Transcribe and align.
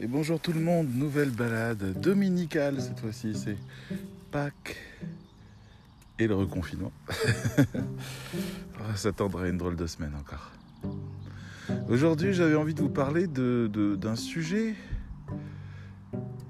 Et 0.00 0.06
bonjour 0.06 0.38
tout 0.38 0.52
le 0.52 0.60
monde, 0.60 0.94
nouvelle 0.94 1.30
balade 1.30 2.00
dominicale 2.00 2.80
cette 2.80 3.00
fois-ci, 3.00 3.34
c'est 3.34 3.56
Pâques 4.30 4.76
et 6.20 6.28
le 6.28 6.36
reconfinement. 6.36 6.92
S'attendre 8.94 9.40
à 9.40 9.48
une 9.48 9.58
drôle 9.58 9.74
de 9.74 9.88
semaine 9.88 10.12
encore. 10.14 10.52
Aujourd'hui 11.88 12.32
j'avais 12.32 12.54
envie 12.54 12.74
de 12.74 12.80
vous 12.80 12.88
parler 12.88 13.26
d'un 13.26 13.66
de, 13.66 14.14
sujet 14.14 14.76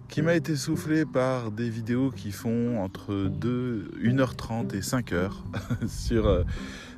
qui 0.08 0.20
m'a 0.20 0.34
été 0.34 0.54
soufflé 0.54 1.06
par 1.06 1.50
des 1.50 1.70
vidéos 1.70 2.10
qui 2.10 2.32
font 2.32 2.78
entre 2.82 3.14
2, 3.14 3.92
1h30 4.02 4.76
et 4.76 4.80
5h 4.80 5.30
sur 5.88 6.26
euh, 6.26 6.44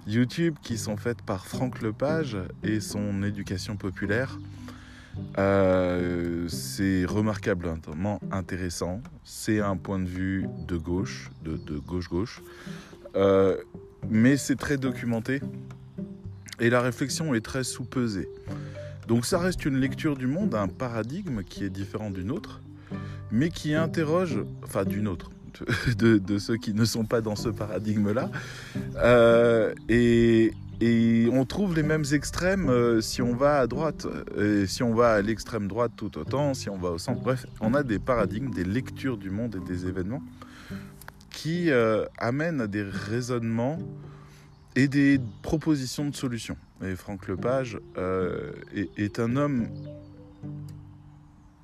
YouTube 0.09 0.57
qui 0.63 0.79
sont 0.79 0.97
faites 0.97 1.23
par 1.23 1.47
Franck 1.47 1.81
Lepage 1.81 2.37
et 2.65 2.81
son 2.81 3.23
éducation 3.23 3.77
populaire. 3.77 4.37
Euh, 5.39 6.49
c'est 6.49 7.05
remarquablement 7.05 8.21
intéressant. 8.31 9.01
C'est 9.25 9.61
un 9.61 9.77
point 9.77 9.99
de 9.99 10.09
vue 10.09 10.47
de 10.67 10.77
gauche, 10.77 11.31
de 11.45 11.79
gauche-gauche. 11.79 12.43
Euh, 13.17 13.57
mais 14.09 14.37
c'est 14.37 14.57
très 14.57 14.77
documenté. 14.77 15.41
Et 16.59 16.71
la 16.71 16.81
réflexion 16.81 17.35
est 17.35 17.41
très 17.41 17.65
sous-pesée. 17.65 18.29
Donc 19.09 19.25
ça 19.25 19.39
reste 19.39 19.65
une 19.65 19.77
lecture 19.77 20.17
du 20.17 20.27
monde, 20.27 20.55
un 20.55 20.69
paradigme 20.69 21.43
qui 21.43 21.65
est 21.65 21.71
différent 21.71 22.11
d'une 22.11 22.31
autre, 22.31 22.61
mais 23.33 23.49
qui 23.49 23.75
interroge, 23.75 24.39
enfin 24.63 24.85
d'une 24.85 25.09
autre, 25.09 25.31
de, 25.99 26.39
ceux 26.39 26.57
qui 26.57 26.75
ne 26.75 26.85
sont 26.85 27.05
pas 27.05 27.21
dans 27.21 27.35
ce 27.35 27.49
paradigme-là. 27.49 28.31
Euh, 28.97 29.75
et, 29.89 30.53
et 30.81 31.29
on 31.33 31.45
trouve 31.45 31.77
les 31.77 31.83
mêmes 31.83 32.05
extrêmes 32.13 32.71
euh, 32.71 33.01
si 33.01 33.21
on 33.21 33.35
va 33.35 33.61
à 33.61 33.67
droite, 33.67 34.07
et 34.39 34.67
si 34.67 34.83
on 34.83 34.95
va 34.95 35.13
à 35.15 35.23
l'extrême 35.23 35.69
droite 35.69 35.93
tout 35.97 36.17
autant, 36.19 36.55
si 36.55 36.71
on 36.71 36.79
va 36.79 36.91
au 36.91 36.99
centre. 36.99 37.21
Bref, 37.21 37.47
on 37.61 37.75
a 37.75 37.83
des 37.83 37.99
paradigmes, 37.99 38.51
des 38.51 38.65
lectures 38.65 39.19
du 39.19 39.31
monde 39.31 39.57
et 39.57 39.69
des 39.69 39.87
événements 39.87 40.23
qui 41.31 41.71
euh, 41.71 42.07
amènent 42.19 42.61
à 42.61 42.67
des 42.67 42.83
raisonnements 42.83 43.79
et 44.75 44.89
des 44.89 45.21
propositions 45.43 46.09
de 46.09 46.15
solutions. 46.15 46.57
Et 46.83 46.97
Franck 46.97 47.29
Lepage 47.29 47.79
euh, 47.99 48.53
est, 48.75 48.89
est 48.99 49.21
un 49.21 49.37
homme 49.37 49.69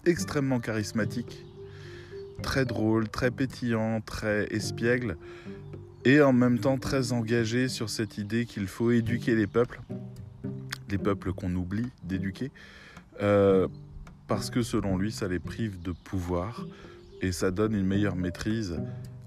extrêmement 0.05 0.61
charismatique, 0.61 1.45
très 2.43 2.65
drôle, 2.65 3.09
très 3.09 3.31
pétillant, 3.31 4.01
très 4.01 4.45
espiègle 4.47 5.17
et 6.07 6.23
en 6.23 6.33
même 6.33 6.61
temps 6.61 6.79
très 6.79 7.11
engagé 7.11 7.69
sur 7.69 7.91
cette 7.91 8.17
idée 8.17 8.47
qu'il 8.47 8.69
faut 8.69 8.93
éduquer 8.93 9.35
les 9.35 9.49
peuples, 9.49 9.81
les 10.89 10.99
peuples 10.99 11.33
qu'on 11.33 11.53
oublie 11.57 11.89
d'éduquer, 12.05 12.53
euh, 13.21 13.67
parce 14.29 14.49
que 14.49 14.63
selon 14.63 14.97
lui, 14.97 15.11
ça 15.11 15.27
les 15.27 15.41
prive 15.41 15.83
de 15.83 15.91
pouvoir 15.91 16.65
et 17.23 17.33
ça 17.33 17.51
donne 17.51 17.75
une 17.75 17.87
meilleure 17.87 18.15
maîtrise 18.15 18.81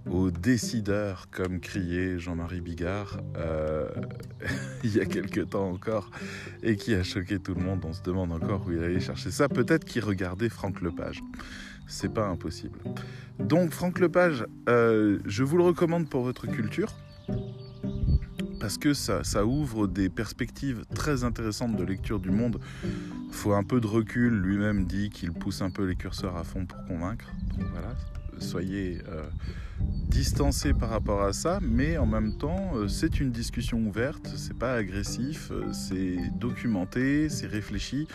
aux 0.09 0.31
décideurs, 0.31 1.27
comme 1.31 1.59
criait 1.59 2.17
Jean-Marie 2.17 2.61
Bigard 2.61 3.19
euh, 3.35 3.89
il 4.85 4.95
y 4.95 5.01
a 5.01 5.05
quelque 5.05 5.41
temps 5.41 5.69
encore, 5.69 6.09
et 6.63 6.77
qui 6.77 6.95
a 6.95 7.03
choqué 7.03 7.39
tout 7.39 7.55
le 7.55 7.61
monde. 7.61 7.83
On 7.83 7.91
se 7.91 8.01
demande 8.03 8.31
encore 8.31 8.65
où 8.65 8.71
il 8.71 8.81
allait 8.81 9.01
chercher 9.01 9.31
ça. 9.31 9.49
Peut-être 9.49 9.83
qu'il 9.83 10.05
regardait 10.05 10.47
Franck 10.47 10.79
Lepage 10.79 11.21
c'est 11.89 12.13
pas 12.13 12.27
impossible. 12.27 12.79
Donc 13.39 13.71
Franck 13.71 13.99
Lepage, 13.99 14.45
euh, 14.69 15.19
je 15.25 15.43
vous 15.43 15.57
le 15.57 15.63
recommande 15.63 16.07
pour 16.09 16.23
votre 16.23 16.47
culture 16.47 16.93
parce 18.59 18.77
que 18.77 18.93
ça, 18.93 19.23
ça, 19.23 19.45
ouvre 19.45 19.87
des 19.87 20.09
perspectives 20.09 20.83
très 20.93 21.23
intéressantes 21.23 21.75
de 21.75 21.83
lecture 21.83 22.19
du 22.19 22.29
monde. 22.29 22.59
Faut 23.31 23.53
un 23.53 23.63
peu 23.63 23.79
de 23.79 23.87
recul. 23.87 24.33
Lui-même 24.33 24.85
dit 24.85 25.09
qu'il 25.09 25.31
pousse 25.31 25.61
un 25.61 25.69
peu 25.69 25.85
les 25.85 25.95
curseurs 25.95 26.35
à 26.35 26.43
fond 26.43 26.65
pour 26.65 26.83
convaincre. 26.85 27.31
Donc 27.57 27.67
voilà, 27.71 27.95
soyez 28.37 28.99
euh, 29.07 29.23
distancés 30.09 30.73
par 30.73 30.89
rapport 30.89 31.23
à 31.23 31.31
ça, 31.31 31.59
mais 31.61 31.97
en 31.97 32.05
même 32.05 32.37
temps, 32.37 32.71
euh, 32.75 32.89
c'est 32.89 33.21
une 33.21 33.31
discussion 33.31 33.79
ouverte. 33.79 34.27
C'est 34.35 34.57
pas 34.57 34.75
agressif, 34.75 35.51
c'est 35.71 36.17
documenté, 36.37 37.29
c'est 37.29 37.47
réfléchi. 37.47 38.07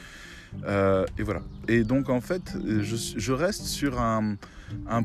Euh, 0.66 1.04
et 1.19 1.22
voilà. 1.22 1.42
Et 1.69 1.84
donc 1.84 2.09
en 2.09 2.20
fait, 2.20 2.56
je, 2.65 3.32
reste 3.32 3.65
sur 3.65 4.00
un, 4.00 4.37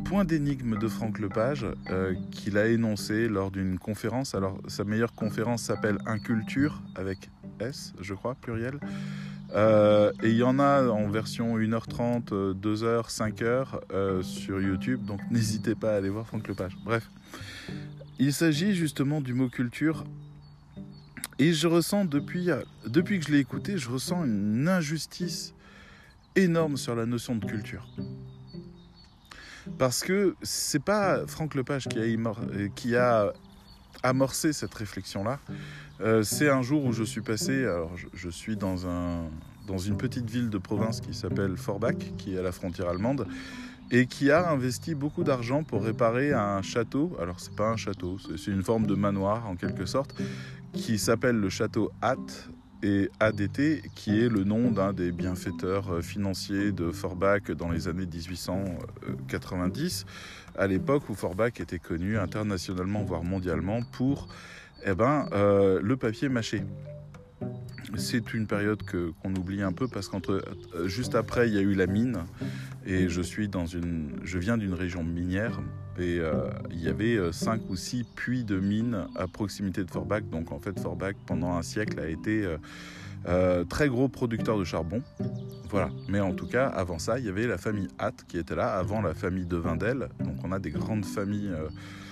point 0.04 0.26
d'énigme 0.26 0.78
de 0.78 0.88
Franck 0.88 1.20
Lepage 1.20 1.66
euh, 1.90 2.14
qu'il 2.32 2.58
a 2.58 2.68
énoncé 2.68 3.28
lors 3.28 3.52
d'une 3.52 3.78
conférence. 3.78 4.36
Alors 4.36 4.60
sa 4.68 4.84
meilleure 4.84 5.14
conférence 5.14 5.64
s'appelle 5.64 5.98
Inculture 6.06 6.82
avec 6.96 7.30
S, 7.60 7.94
je 8.00 8.14
crois, 8.14 8.36
pluriel. 8.36 8.80
Euh, 9.56 10.12
et 10.22 10.30
il 10.30 10.38
y 10.38 10.44
en 10.44 10.60
a 10.60 10.88
en 10.90 11.10
version 11.10 11.58
1h30, 11.58 12.54
2h, 12.54 13.10
5h 13.10 14.24
sur 14.24 14.62
YouTube. 14.62 15.06
Donc 15.06 15.20
n'hésitez 15.32 15.76
pas 15.76 15.94
à 15.94 15.98
aller 15.98 16.10
voir 16.10 16.26
Franck 16.28 16.48
Lepage. 16.48 16.78
Bref. 16.84 17.10
Il 18.22 18.34
s'agit 18.34 18.76
justement 18.76 19.22
du 19.22 19.34
mot 19.34 19.48
culture 19.48 20.04
et 21.40 21.54
je 21.54 21.68
ressens 21.68 22.06
depuis, 22.06 22.50
depuis 22.86 23.20
que 23.20 23.26
je 23.26 23.32
l'ai 23.32 23.40
écouté, 23.40 23.78
je 23.78 23.90
ressens 23.90 24.26
une 24.26 24.68
injustice 24.68 25.54
énorme 26.36 26.78
sur 26.78 26.96
la 26.96 27.06
notion 27.06 27.36
de 27.36 27.46
culture. 27.46 27.88
Parce 29.78 30.02
que 30.02 30.36
c'est 30.42 30.84
pas 30.84 31.26
Franck 31.28 31.56
Lepage 31.56 31.88
qui 31.88 32.00
a, 32.00 32.06
qui 32.76 32.96
a 32.96 33.34
amorcé 34.04 34.54
cette 34.54 34.74
réflexion-là. 34.74 35.40
Euh, 36.02 36.24
c'est 36.24 36.50
un 36.50 36.62
jour 36.62 36.86
où 36.86 36.92
je 36.92 37.04
suis 37.04 37.22
passé, 37.22 37.66
alors 37.66 37.92
je, 38.14 38.30
suis 38.30 38.56
dans, 38.56 38.88
un, 38.88 39.30
dans 39.68 39.78
une 39.78 39.98
petite 39.98 40.30
ville 40.30 40.50
de 40.50 40.58
province 40.58 41.02
qui 41.02 41.14
s'appelle 41.14 41.58
Forbach, 41.58 41.98
qui 42.18 42.36
est 42.36 42.40
à 42.40 42.42
la 42.42 42.52
frontière 42.52 42.90
allemande, 42.90 43.28
et 43.92 44.06
qui 44.06 44.32
a 44.32 44.50
investi 44.50 44.96
beaucoup 44.96 45.24
d'argent 45.24 45.64
pour 45.64 45.84
réparer 45.84 46.32
un 46.32 46.62
château. 46.62 47.16
Alors 47.22 47.40
c'est 47.40 47.56
pas 47.56 47.70
un 47.70 47.78
château, 47.78 48.18
c'est 48.38 48.52
une 48.52 48.64
forme 48.64 48.88
de 48.88 48.96
manoir 48.96 49.48
en 49.48 49.56
quelque 49.56 49.86
sorte, 49.86 50.16
qui 50.74 50.98
s'appelle 50.98 51.38
le 51.38 51.50
château 51.50 51.92
Hatt 52.02 52.50
et 52.82 53.10
ADT, 53.20 53.84
qui 53.94 54.22
est 54.22 54.30
le 54.30 54.44
nom 54.44 54.72
d'un 54.72 54.94
des 54.94 55.12
bienfaiteurs 55.12 55.96
euh, 55.96 56.02
financiers 56.02 56.72
de 56.72 56.92
Forbach 56.92 57.52
dans 57.52 57.70
les 57.70 57.90
années 57.90 58.06
1890, 58.06 60.06
à 60.58 60.68
l'époque 60.68 61.10
où 61.10 61.14
Forbach 61.14 61.60
était 61.60 61.80
connu 61.80 62.18
internationalement, 62.18 63.04
voire 63.04 63.24
mondialement, 63.24 63.82
pour 63.92 64.30
eh 64.86 64.94
ben, 64.94 65.28
euh, 65.34 65.82
le 65.84 65.98
papier 65.98 66.30
mâché. 66.30 66.64
C'est 67.98 68.34
une 68.34 68.48
période 68.48 68.84
que, 68.84 69.12
qu'on 69.22 69.34
oublie 69.36 69.62
un 69.62 69.72
peu 69.72 69.88
parce 69.88 70.08
qu'entre 70.08 70.44
euh, 70.76 70.88
juste 70.88 71.16
après 71.16 71.48
il 71.48 71.56
y 71.56 71.58
a 71.58 71.62
eu 71.62 71.74
la 71.74 71.88
mine 71.88 72.20
et 72.86 73.10
je 73.10 73.22
suis 73.22 73.48
dans 73.48 73.66
une 73.66 74.20
je 74.24 74.38
viens 74.38 74.58
d'une 74.58 74.74
région 74.74 75.04
minière 75.04 75.60
et 75.98 76.20
euh, 76.20 76.50
il 76.72 76.82
y 76.82 76.88
avait 76.88 77.18
euh, 77.18 77.32
cinq 77.32 77.62
ou 77.70 77.76
six 77.76 78.04
puits 78.04 78.44
de 78.44 78.60
mines 78.60 79.08
à 79.16 79.28
proximité 79.28 79.84
de 79.84 79.92
Forbach. 79.92 80.24
Donc 80.30 80.52
en 80.52 80.60
fait 80.60 80.80
Forbach 80.80 81.16
pendant 81.26 81.56
un 81.56 81.62
siècle 81.62 82.00
a 82.00 82.08
été 82.08 82.48
très 83.70 83.90
gros 83.90 84.08
producteur 84.08 84.58
de 84.58 84.64
charbon 84.64 85.04
voilà 85.70 85.90
mais 86.08 86.20
en 86.20 86.34
tout 86.34 86.48
cas 86.48 86.68
avant 86.68 87.00
ça 87.00 87.20
il 87.20 87.26
y 87.26 87.30
avait 87.30 87.48
la 87.48 87.58
famille 87.58 87.88
Hatt 88.00 88.26
qui 88.28 88.38
était 88.38 88.56
là 88.56 88.74
avant 88.74 89.02
la 89.02 89.14
famille 89.14 89.46
de 89.46 89.58
Vindel 89.58 90.10
donc 90.20 90.38
on 90.44 90.52
a 90.52 90.60
des 90.60 90.72
grandes 90.72 91.06
familles 91.06 91.52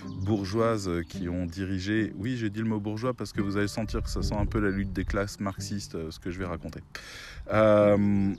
bourgeoises 0.07 0.89
qui 1.07 1.29
ont 1.29 1.45
dirigé. 1.45 2.13
Oui, 2.17 2.37
j'ai 2.37 2.49
dit 2.49 2.59
le 2.59 2.65
mot 2.65 2.79
bourgeois 2.79 3.13
parce 3.13 3.31
que 3.31 3.41
vous 3.41 3.57
allez 3.57 3.67
sentir 3.67 4.01
que 4.01 4.09
ça 4.09 4.21
sent 4.21 4.35
un 4.35 4.45
peu 4.45 4.59
la 4.59 4.69
lutte 4.69 4.93
des 4.93 5.05
classes 5.05 5.39
marxistes, 5.39 5.95
euh, 5.95 6.11
ce 6.11 6.19
que 6.19 6.31
je 6.31 6.39
vais 6.39 6.45
raconter. 6.45 6.81
Euh, 7.53 8.33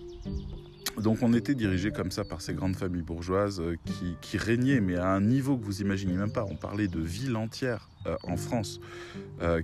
donc 0.96 1.18
on 1.22 1.32
était 1.32 1.54
dirigé 1.54 1.90
comme 1.92 2.10
ça 2.10 2.24
par 2.24 2.40
ces 2.40 2.54
grandes 2.54 2.76
familles 2.76 3.02
bourgeoises 3.02 3.60
euh, 3.60 3.76
qui, 4.20 4.38
régnaient, 4.38 4.80
mais 4.80 4.96
à 4.96 5.08
un 5.10 5.20
niveau 5.20 5.56
que 5.56 5.64
vous 5.64 5.80
imaginez 5.80 6.14
même 6.14 6.32
pas. 6.32 6.44
On 6.44 6.56
parlait 6.56 6.88
de 6.88 7.00
villes 7.00 7.36
entières 7.36 7.88
en 8.22 8.36
France 8.36 8.80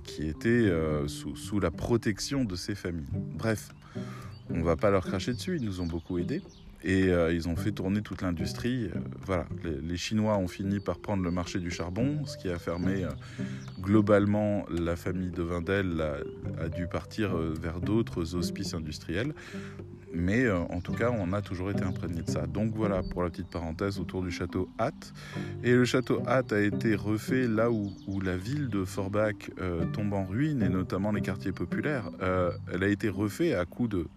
qui 0.03 0.27
étaient 0.27 0.71
sous, 1.07 1.59
la 1.59 1.71
protection 1.71 2.45
de 2.45 2.55
ces 2.55 2.75
familles. 2.75 3.07
Bref, 3.13 3.69
on 4.49 4.61
va 4.61 4.75
pas 4.75 4.91
leur 4.91 5.05
cracher 5.05 5.33
dessus, 5.33 5.57
ils 5.57 5.65
nous 5.65 5.81
ont 5.81 5.87
beaucoup 5.87 6.19
aidés. 6.19 6.41
Et 6.85 7.09
euh, 7.09 7.33
ils 7.33 7.49
ont 7.49 7.55
fait 7.55 7.71
tourner 7.71 8.01
toute 8.03 8.21
l'industrie. 8.21 8.85
Euh, 8.85 8.99
voilà, 9.25 9.47
les, 9.63 9.97
Chinois 9.97 10.37
ont 10.37 10.47
fini 10.47 10.79
par 10.79 10.99
prendre 10.99 11.23
le 11.23 11.31
marché 11.31 11.59
du 11.59 11.71
charbon, 11.71 12.23
ce 12.25 12.37
qui 12.37 12.47
a 12.47 12.59
fermé 12.59 13.03
euh, 13.03 13.09
globalement 13.81 14.65
la 14.69 14.95
famille 14.95 15.31
de 15.31 15.41
Vindel 15.41 15.99
a, 16.61 16.69
dû 16.69 16.85
partir 16.85 17.35
vers 17.35 17.81
d'autres 17.81 18.35
hospices 18.35 18.75
industriels. 18.75 19.33
Mais 20.13 20.49
en 20.49 20.79
tout 20.79 20.93
cas, 20.93 21.11
on 21.11 21.33
a 21.33 21.41
toujours 21.41 21.71
été 21.71 21.83
imprégné 21.83 22.21
de 22.21 22.29
ça. 22.29 22.47
Donc 22.47 22.73
voilà 22.73 23.03
pour 23.03 23.23
la 23.23 23.29
petite 23.29 23.49
parenthèse 23.49 23.99
autour 23.99 24.23
du 24.23 24.31
château 24.31 24.69
Hatt. 24.77 25.13
Et 25.61 25.73
le 25.73 25.83
château 25.83 26.21
Hatt 26.25 26.53
a 26.53 26.61
été 26.61 26.95
refait 26.95 27.49
là 27.49 27.69
où, 27.69 27.91
la 28.23 28.37
ville 28.37 28.69
de 28.69 28.85
Forbach 28.85 29.51
tombe 29.91 30.13
en 30.13 30.23
ruine, 30.23 30.63
et 30.63 30.69
notamment 30.69 31.11
les 31.11 31.21
quartiers 31.21 31.51
populaires. 31.51 32.09
elle 32.71 32.83
a 32.83 32.87
été 32.87 33.09
refait 33.09 33.55
à 33.55 33.65
coût 33.65 33.89
de 33.89 34.07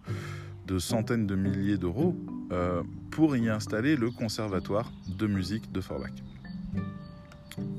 de 0.67 0.77
centaines 0.77 1.25
de 1.25 1.35
milliers 1.35 1.79
d'euros 1.79 2.15
euh, 2.51 2.81
pour 3.11 3.35
y 3.37 3.47
installer 3.47 3.95
le 3.95 4.09
conservatoire 4.09 4.91
de 5.07 5.27
musique 5.27 5.71
de 5.71 5.81
Forbach. 5.81 6.11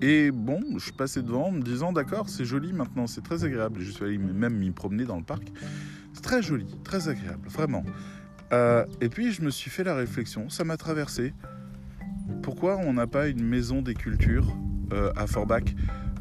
Et 0.01 0.31
bon, 0.31 0.61
je 0.79 0.93
passé 0.93 1.23
devant 1.23 1.51
me 1.51 1.61
disant 1.61 1.93
d'accord, 1.93 2.29
c'est 2.29 2.45
joli 2.45 2.73
maintenant, 2.73 3.07
c'est 3.07 3.23
très 3.23 3.45
agréable. 3.45 3.81
Je 3.81 3.91
suis 3.91 4.05
allé 4.05 4.19
même 4.19 4.57
m'y 4.57 4.71
promener 4.71 5.05
dans 5.05 5.17
le 5.17 5.25
parc. 5.25 5.49
C'est 6.13 6.23
très 6.23 6.43
joli, 6.43 6.67
très 6.85 7.09
agréable, 7.09 7.49
vraiment. 7.49 7.85
Euh, 8.53 8.85
et 9.01 9.09
puis 9.09 9.33
je 9.33 9.43
me 9.43 9.51
suis 9.51 9.71
fait 9.71 9.83
la 9.83 9.95
réflexion, 9.95 10.49
ça 10.51 10.63
m'a 10.63 10.77
traversé. 10.77 11.35
Pourquoi 12.43 12.77
on 12.77 12.93
n'a 12.93 13.07
pas 13.07 13.27
une 13.29 13.43
maison 13.43 13.83
des 13.83 13.95
cultures 13.95 14.57
euh, 14.93 15.13
à 15.17 15.27
Forbach 15.27 15.75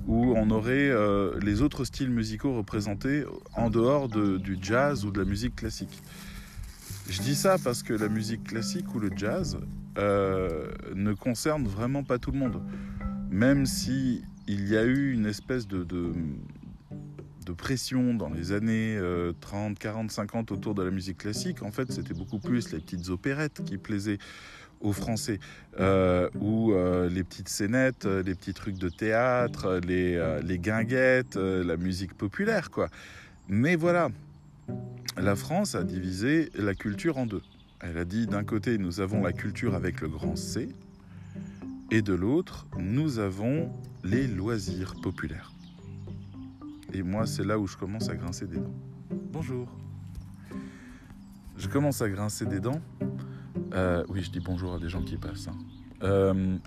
où 0.07 0.33
on 0.35 0.49
aurait 0.49 0.91
les 1.39 1.61
autres 1.61 1.85
styles 1.85 2.09
musicaux 2.09 2.55
représentés 2.55 3.25
en 3.55 3.69
dehors 3.69 4.09
du 4.09 4.57
jazz 4.59 5.05
ou 5.05 5.11
de 5.11 5.19
la 5.19 5.25
musique 5.25 5.55
classique? 5.55 6.01
Je 7.09 7.21
dis 7.21 7.35
ça 7.35 7.57
parce 7.63 7.83
que 7.83 7.93
la 7.93 8.07
musique 8.07 8.43
classique 8.43 8.93
ou 8.93 8.99
le 8.99 9.09
jazz 9.15 9.57
ne 9.97 11.13
concerne 11.13 11.67
vraiment 11.67 12.03
pas 12.03 12.19
tout 12.19 12.31
le 12.31 12.37
monde. 12.37 12.61
Même 13.29 13.65
si 13.65 14.23
il 14.47 14.67
y 14.67 14.77
a 14.77 14.83
eu 14.83 15.13
une 15.13 15.25
espèce 15.25 15.67
de 15.67 15.83
de 15.83 17.53
pression 17.53 18.13
dans 18.13 18.29
les 18.29 18.51
années 18.51 18.99
30, 19.41 19.79
40, 19.79 20.11
50 20.11 20.51
autour 20.51 20.75
de 20.75 20.83
la 20.83 20.91
musique 20.91 21.17
classique, 21.17 21.63
en 21.63 21.71
fait, 21.71 21.91
c'était 21.91 22.13
beaucoup 22.13 22.37
plus 22.37 22.71
les 22.71 22.79
petites 22.79 23.09
opérettes 23.09 23.63
qui 23.65 23.77
plaisaient 23.77 24.19
aux 24.81 24.93
Français, 24.93 25.39
euh, 25.79 26.29
ou 26.39 26.71
euh, 26.71 27.09
les 27.09 27.23
petites 27.23 27.49
scénettes, 27.49 28.05
euh, 28.05 28.23
les 28.23 28.35
petits 28.35 28.53
trucs 28.53 28.77
de 28.77 28.87
théâtre, 28.87 29.79
les, 29.85 30.39
les 30.43 30.59
guinguettes, 30.59 31.35
la 31.35 31.75
musique 31.75 32.13
populaire, 32.13 32.69
quoi. 32.69 32.89
Mais 33.47 33.75
voilà, 33.75 34.09
la 35.17 35.35
France 35.35 35.75
a 35.75 35.83
divisé 35.83 36.49
la 36.55 36.75
culture 36.75 37.17
en 37.17 37.25
deux. 37.25 37.41
Elle 37.81 37.97
a 37.97 38.05
dit 38.05 38.27
d'un 38.27 38.43
côté, 38.43 38.77
nous 38.77 38.99
avons 38.99 39.21
la 39.21 39.33
culture 39.33 39.75
avec 39.75 40.01
le 40.01 40.09
grand 40.09 40.35
C, 40.35 40.69
et 41.91 42.01
de 42.01 42.13
l'autre, 42.13 42.67
nous 42.77 43.19
avons 43.19 43.71
les 44.03 44.27
loisirs 44.27 44.95
populaires. 45.01 45.51
Et 46.93 47.03
moi, 47.03 47.25
c'est 47.25 47.43
là 47.43 47.59
où 47.59 47.67
je 47.67 47.77
commence 47.77 48.09
à 48.09 48.15
grincer 48.15 48.47
des 48.47 48.57
dents. 48.57 48.75
Bonjour. 49.31 49.67
Je 51.57 51.67
commence 51.67 52.01
à 52.01 52.09
grincer 52.09 52.45
des 52.45 52.59
dents. 52.59 52.81
Euh, 53.73 54.03
oui, 54.09 54.21
je 54.23 54.31
dis 54.31 54.39
bonjour 54.39 54.73
à 54.73 54.79
des 54.79 54.89
gens 54.89 55.01
qui 55.01 55.17
passent. 55.17 55.47
Hein. 55.47 55.57
Euh, 56.03 56.57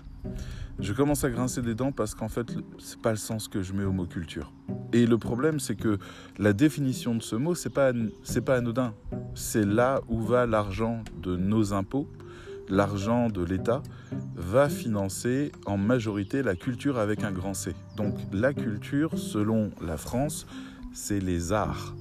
je 0.79 0.93
commence 0.93 1.23
à 1.23 1.29
grincer 1.29 1.61
des 1.61 1.75
dents 1.75 1.91
parce 1.91 2.15
qu'en 2.15 2.29
fait, 2.29 2.47
c'est 2.79 2.99
pas 2.99 3.11
le 3.11 3.17
sens 3.17 3.47
que 3.47 3.61
je 3.61 3.73
mets 3.73 3.83
au 3.83 3.91
mot 3.91 4.05
culture. 4.05 4.51
Et 4.91 5.05
le 5.05 5.17
problème, 5.17 5.59
c'est 5.59 5.75
que 5.75 5.97
la 6.37 6.53
définition 6.53 7.15
de 7.15 7.21
ce 7.21 7.35
mot, 7.35 7.55
c'est 7.55 7.69
pas, 7.69 7.91
c'est 8.23 8.41
pas 8.41 8.55
anodin. 8.55 8.93
C'est 9.35 9.65
là 9.65 10.01
où 10.07 10.21
va 10.21 10.45
l'argent 10.45 11.03
de 11.21 11.35
nos 11.35 11.73
impôts 11.73 12.07
l'argent 12.69 13.29
de 13.29 13.43
l'État 13.43 13.81
va 14.35 14.69
financer 14.69 15.51
en 15.65 15.77
majorité 15.77 16.43
la 16.43 16.55
culture 16.55 16.97
avec 16.97 17.23
un 17.23 17.31
grand 17.31 17.53
C. 17.53 17.75
Donc 17.95 18.15
la 18.31 18.53
culture, 18.53 19.17
selon 19.17 19.71
la 19.81 19.97
France, 19.97 20.47
c'est 20.93 21.19
les 21.19 21.51
arts. 21.51 21.95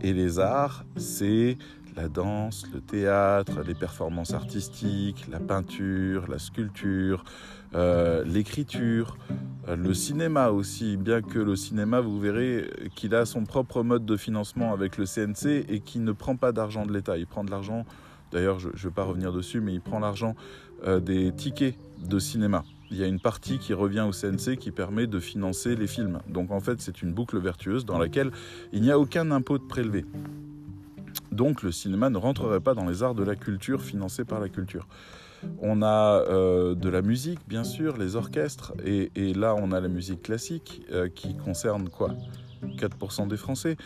Et 0.00 0.12
les 0.12 0.38
arts, 0.38 0.84
c'est 0.96 1.56
la 1.96 2.08
danse, 2.08 2.66
le 2.72 2.80
théâtre, 2.80 3.60
les 3.66 3.74
performances 3.74 4.32
artistiques, 4.32 5.26
la 5.30 5.40
peinture, 5.40 6.26
la 6.28 6.38
sculpture, 6.38 7.24
euh, 7.74 8.24
l'écriture, 8.24 9.16
euh, 9.68 9.76
le 9.76 9.94
cinéma 9.94 10.50
aussi, 10.50 10.96
bien 10.96 11.22
que 11.22 11.38
le 11.38 11.56
cinéma, 11.56 12.00
vous 12.00 12.18
verrez 12.18 12.70
qu'il 12.94 13.14
a 13.14 13.26
son 13.26 13.44
propre 13.44 13.82
mode 13.82 14.04
de 14.06 14.16
financement 14.16 14.72
avec 14.72 14.96
le 14.98 15.04
CNC 15.06 15.66
et 15.68 15.80
qui 15.80 15.98
ne 15.98 16.12
prend 16.12 16.36
pas 16.36 16.52
d'argent 16.52 16.86
de 16.86 16.92
l'État, 16.92 17.18
il 17.18 17.26
prend 17.26 17.44
de 17.44 17.50
l'argent 17.50 17.84
D'ailleurs, 18.32 18.58
je 18.58 18.68
ne 18.68 18.72
vais 18.72 18.90
pas 18.90 19.04
revenir 19.04 19.32
dessus, 19.32 19.60
mais 19.60 19.74
il 19.74 19.80
prend 19.80 20.00
l'argent 20.00 20.34
euh, 20.86 21.00
des 21.00 21.32
tickets 21.32 21.76
de 22.02 22.18
cinéma. 22.18 22.64
Il 22.90 22.96
y 22.96 23.04
a 23.04 23.06
une 23.06 23.20
partie 23.20 23.58
qui 23.58 23.74
revient 23.74 24.06
au 24.08 24.12
CNC 24.12 24.56
qui 24.56 24.70
permet 24.70 25.06
de 25.06 25.20
financer 25.20 25.76
les 25.76 25.86
films. 25.86 26.20
Donc 26.28 26.50
en 26.50 26.60
fait, 26.60 26.80
c'est 26.80 27.02
une 27.02 27.12
boucle 27.12 27.38
vertueuse 27.38 27.84
dans 27.84 27.98
laquelle 27.98 28.30
il 28.72 28.82
n'y 28.82 28.90
a 28.90 28.98
aucun 28.98 29.30
impôt 29.30 29.58
de 29.58 29.64
prélevé. 29.64 30.04
Donc 31.32 31.62
le 31.62 31.72
cinéma 31.72 32.10
ne 32.10 32.18
rentrerait 32.18 32.60
pas 32.60 32.74
dans 32.74 32.86
les 32.86 33.02
arts 33.02 33.14
de 33.14 33.24
la 33.24 33.36
culture 33.36 33.82
financés 33.82 34.24
par 34.24 34.38
la 34.38 34.48
culture. 34.48 34.86
On 35.60 35.82
a 35.82 36.24
euh, 36.28 36.74
de 36.74 36.88
la 36.88 37.02
musique, 37.02 37.40
bien 37.48 37.64
sûr, 37.64 37.96
les 37.96 38.14
orchestres, 38.14 38.74
et, 38.84 39.10
là 39.34 39.56
on 39.58 39.72
a 39.72 39.80
la 39.80 39.88
musique 39.88 40.22
classique 40.22 40.82
euh, 40.92 41.08
qui 41.08 41.36
concerne 41.36 41.88
quoi? 41.88 42.14
4% 42.76 43.26
des 43.26 43.36
Français. 43.36 43.76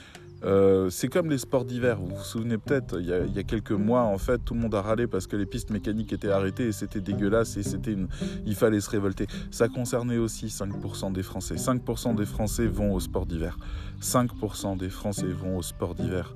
Euh, 0.46 0.90
c'est 0.90 1.08
comme 1.08 1.28
les 1.28 1.38
sports 1.38 1.64
d'hiver. 1.64 1.98
Vous 1.98 2.14
vous 2.14 2.22
souvenez 2.22 2.56
peut-être, 2.56 3.00
il, 3.00 3.06
y 3.06 3.38
a 3.38 3.42
quelques 3.42 3.72
mois, 3.72 4.02
en 4.02 4.18
fait, 4.18 4.38
tout 4.38 4.54
le 4.54 4.60
monde 4.60 4.74
a 4.74 4.82
râlé 4.82 5.08
parce 5.08 5.26
que 5.26 5.36
les 5.36 5.46
pistes 5.46 5.70
mécaniques 5.70 6.12
étaient 6.12 6.30
arrêtées 6.30 6.68
et 6.68 6.72
c'était 6.72 7.00
dégueulasse 7.00 7.56
et 7.56 7.64
c'était 7.64 7.92
une... 7.92 8.08
il 8.46 8.54
fallait 8.54 8.80
se 8.80 8.88
révolter. 8.88 9.26
Ça 9.50 9.68
concernait 9.68 10.18
aussi 10.18 10.46
5% 10.46 11.12
des 11.12 11.24
Français. 11.24 11.56
5% 11.56 12.14
des 12.14 12.26
Français 12.26 12.66
vont 12.66 12.94
au 12.94 13.00
sport 13.00 13.26
d'hiver. 13.26 13.58
5% 14.00 14.76
des 14.76 14.88
Français 14.88 15.26
vont 15.26 15.56
au 15.56 15.62
sport 15.62 15.94
d'hiver. 15.94 16.34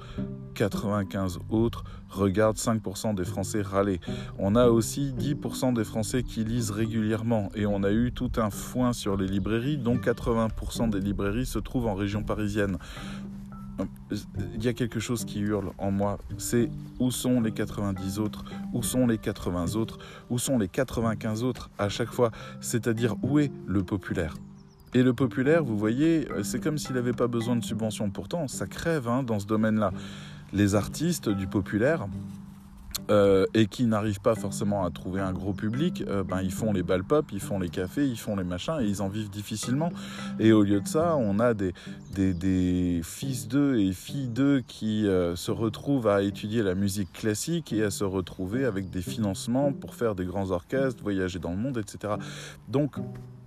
95 0.55 1.39
autres 1.51 1.85
regardent 2.09 2.57
5% 2.57 3.15
des 3.15 3.25
Français 3.25 3.63
râler. 3.63 4.01
On 4.39 4.57
a 4.57 4.67
aussi 4.69 5.13
10% 5.17 5.75
des 5.75 5.85
Français 5.85 6.25
qui 6.25 6.43
lisent 6.43 6.73
régulièrement 6.73 7.51
et 7.55 7.67
on 7.67 7.85
a 7.85 7.93
eu 7.93 8.11
tout 8.13 8.33
un 8.39 8.51
foin 8.51 8.93
sur 8.93 9.17
les 9.17 9.29
librairies, 9.29 9.79
dont 9.79 9.97
80% 9.97 10.91
des 10.91 11.01
librairies 11.01 11.47
se 11.47 11.61
trouvent 11.61 11.87
en 11.87 11.95
région 11.95 12.25
parisienne 12.25 12.79
il 14.55 14.65
y 14.65 14.69
a 14.69 14.73
quelque 14.73 15.01
chose 15.01 15.25
qui 15.25 15.41
hurle 15.41 15.73
en 15.79 15.91
moi, 15.91 16.19
c'est 16.39 16.71
où 16.99 17.11
sont 17.11 17.41
les 17.41 17.53
90 17.53 18.19
autres, 18.19 18.45
où 18.73 18.83
sont 18.83 19.07
les 19.07 19.19
80 19.19 19.75
autres, 19.77 19.99
où 20.31 20.39
sont 20.39 20.59
les 20.59 20.69
95 20.69 21.45
autres 21.45 21.71
à 21.79 21.89
chaque 21.89 22.11
fois, 22.11 22.31
c'est-à-dire 22.61 23.17
où 23.23 23.39
est 23.39 23.51
le 23.67 23.83
populaire? 23.83 24.35
Et 24.93 25.03
le 25.03 25.13
populaire, 25.13 25.63
vous 25.63 25.79
voyez, 25.79 26.27
c'est 26.43 26.61
comme 26.61 26.77
s'il 26.77 26.97
n'avait 26.97 27.13
pas 27.13 27.29
besoin 27.29 27.55
de 27.55 27.65
subventions. 27.65 28.11
Pourtant, 28.11 28.49
ça 28.49 28.67
crève 28.67 29.07
hein, 29.07 29.23
dans 29.23 29.39
ce 29.39 29.47
domaine-là. 29.47 29.93
Les 30.53 30.75
artistes 30.75 31.29
du 31.29 31.47
populaire, 31.47 32.09
euh, 33.11 33.47
et 33.55 33.67
qui 33.67 33.87
n'arrivent 33.87 34.21
pas 34.21 34.35
forcément 34.35 34.85
à 34.85 34.91
trouver 34.91 35.21
un 35.21 35.33
gros 35.33 35.53
public, 35.53 36.05
euh, 36.07 36.23
ben, 36.23 36.43
ils 36.43 36.53
font 36.53 36.73
les 36.73 36.83
balles 36.83 37.05
pop, 37.05 37.27
ils 37.33 37.41
font 37.41 37.59
les 37.59 37.69
cafés, 37.69 38.07
ils 38.07 38.19
font 38.19 38.37
les 38.37 38.45
machins 38.45 38.77
et 38.81 38.85
ils 38.85 39.03
en 39.03 39.09
vivent 39.09 39.31
difficilement. 39.31 39.91
Et 40.39 40.53
au 40.53 40.63
lieu 40.63 40.81
de 40.81 40.87
ça, 40.87 41.17
on 41.17 41.41
a 41.41 41.53
des, 41.55 41.73
des, 42.15 43.01
fils 43.03 43.49
d'eux 43.49 43.81
et 43.81 43.93
filles 43.93 44.29
d'eux 44.29 44.63
qui 44.67 45.07
euh, 45.07 45.35
se 45.35 45.51
retrouvent 45.51 46.09
à 46.09 46.23
étudier 46.23 46.63
la 46.63 46.75
musique 46.75 47.13
classique 47.13 47.73
et 47.73 47.83
à 47.83 47.91
se 47.91 48.05
retrouver 48.05 48.65
avec 48.65 48.91
des 48.91 49.03
financements 49.03 49.73
pour 49.73 49.95
faire 49.95 50.15
des 50.15 50.25
grands 50.25 50.51
orchestres, 50.51 51.03
voyager 51.03 51.39
dans 51.39 51.51
le 51.51 51.57
monde, 51.57 51.79
etc. 51.79 52.15
Donc, 52.69 52.97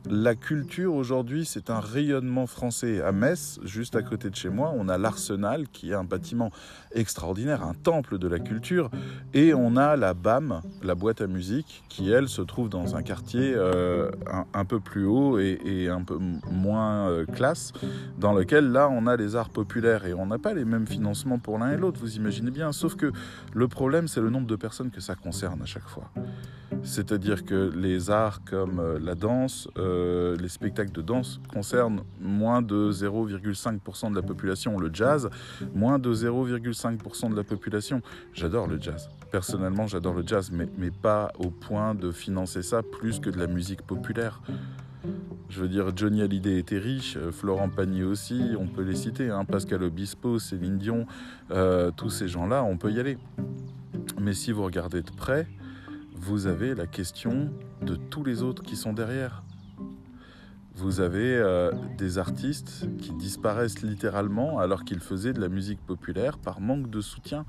la 0.10 0.36
culture 0.36 0.94
aujourd'hui, 0.94 1.46
c'est 1.46 1.70
un 1.70 1.80
rayonnement 1.80 2.46
français. 2.46 3.02
À 3.02 3.14
Metz, 3.14 3.60
juste 3.64 3.96
à 3.96 4.02
côté 4.02 4.30
de 4.30 4.36
chez 4.36 4.50
moi, 4.50 4.74
on 4.76 4.90
a 4.90 4.98
l'Arsenal, 4.98 5.68
qui 5.70 5.92
est 5.92 5.94
un 5.94 6.04
bâtiment 6.04 6.52
extraordinaire, 6.94 7.64
un 7.64 7.74
temple 7.74 8.18
de 8.18 8.28
la 8.28 8.40
culture, 8.40 8.92
et 9.34 9.54
on 9.54 9.78
a 9.78 9.96
la 9.96 10.14
BAM, 10.14 10.62
la 10.84 10.96
boîte 10.96 11.22
à 11.22 11.28
musique, 11.28 11.84
qui 11.88 12.12
elle 12.12 12.28
se 12.28 12.42
trouve 12.42 12.68
dans 12.68 12.98
un 12.98 13.02
quartier 13.02 13.54
euh, 13.56 14.12
un, 14.54 14.66
peu 14.66 14.80
plus 14.82 15.06
haut 15.06 15.40
et, 15.40 15.88
un 15.90 16.04
peu 16.04 16.20
moins 16.52 17.10
euh, 17.10 17.26
classe, 17.26 17.72
dans 18.18 18.34
lequel 18.34 18.72
là 18.72 18.90
on 18.90 19.08
a 19.08 19.16
les 19.16 19.36
arts 19.38 19.50
populaires 19.50 20.06
et 20.06 20.14
on 20.14 20.26
n'a 20.26 20.38
pas 20.38 20.54
les 20.54 20.66
mêmes 20.66 20.88
financements 20.88 21.40
pour 21.40 21.58
l'un 21.60 21.72
et 21.72 21.78
l'autre, 21.78 22.00
vous 22.02 22.18
imaginez 22.18 22.52
bien. 22.52 22.74
Sauf 22.74 22.96
que 22.96 23.12
le 23.54 23.68
problème, 23.68 24.08
c'est 24.10 24.22
le 24.22 24.30
nombre 24.30 24.48
de 24.48 24.56
personnes 24.58 24.92
que 24.92 25.02
ça 25.02 25.16
concerne 25.16 25.62
à 25.62 25.66
chaque 25.66 25.88
fois. 25.88 26.12
C'est-à-dire 26.84 27.46
que 27.46 27.72
les 27.76 28.10
arts 28.10 28.42
comme 28.44 28.80
euh, 28.80 29.00
la 29.00 29.16
danse, 29.16 29.70
les 30.40 30.50
spectacles 30.50 30.92
de 30.92 31.02
danse 31.02 31.40
concernent 31.52 32.04
moins 32.20 32.62
de 32.62 32.92
0,5% 32.92 34.12
de 34.12 34.16
la 34.16 34.22
population. 34.22 34.80
Le 34.80 34.90
jazz, 34.94 35.30
moins 35.74 36.00
de 36.00 36.14
0,5% 36.14 37.32
de 37.32 37.36
la 37.36 37.44
population. 37.44 38.02
J'adore 38.34 38.68
le 38.68 38.80
jazz. 38.80 39.10
Personnellement, 39.32 39.88
j'adore 39.88 40.14
le 40.14 40.24
jazz, 40.26 40.52
mais, 40.52 40.68
mais 40.78 40.92
pas 40.92 41.32
au 41.40 41.50
point 41.50 41.96
de 41.96 42.12
financer 42.12 42.62
ça 42.62 42.82
plus 42.84 43.20
que 43.20 43.30
de 43.30 43.40
la 43.40 43.48
musique 43.48 43.82
populaire. 43.82 44.42
Je 45.50 45.62
veux 45.62 45.68
dire, 45.68 45.96
Johnny 45.96 46.22
Hallyday 46.22 46.58
était 46.58 46.78
riche, 46.78 47.18
euh, 47.18 47.32
Florent 47.32 47.70
Pagny 47.70 48.04
aussi, 48.04 48.56
on 48.58 48.68
peut 48.68 48.84
les 48.84 48.96
citer, 48.96 49.30
hein, 49.30 49.44
Pascal 49.46 49.84
Obispo, 49.84 50.40
Céline 50.40 50.78
Dion, 50.78 51.06
tous 51.98 52.10
ces 52.10 52.28
gens-là, 52.28 52.64
on 52.64 52.78
peut 52.78 52.92
y 52.92 53.00
aller. 53.00 53.18
Mais 54.20 54.34
si 54.34 54.52
vous 54.52 54.64
regardez 54.64 55.02
de 55.02 55.12
près, 55.12 55.48
vous 56.16 56.48
avez 56.48 56.74
la 56.74 56.88
question 56.88 57.52
de 57.82 57.96
tous 57.96 58.24
les 58.24 58.44
autres 58.44 58.64
qui 58.64 58.76
sont 58.76 58.94
derrière. 58.94 59.43
Vous 60.76 61.02
avez 61.02 61.36
euh, 61.36 61.72
des 61.98 62.18
artistes 62.18 62.88
qui 62.98 63.14
disparaissent 63.14 63.84
littéralement 63.84 64.60
alors 64.60 64.84
qu'ils 64.84 65.02
faisaient 65.02 65.34
de 65.34 65.40
la 65.40 65.50
musique 65.50 65.80
populaire 65.80 66.40
par 66.40 66.62
manque 66.62 66.90
de 66.90 67.00
soutien. 67.00 67.46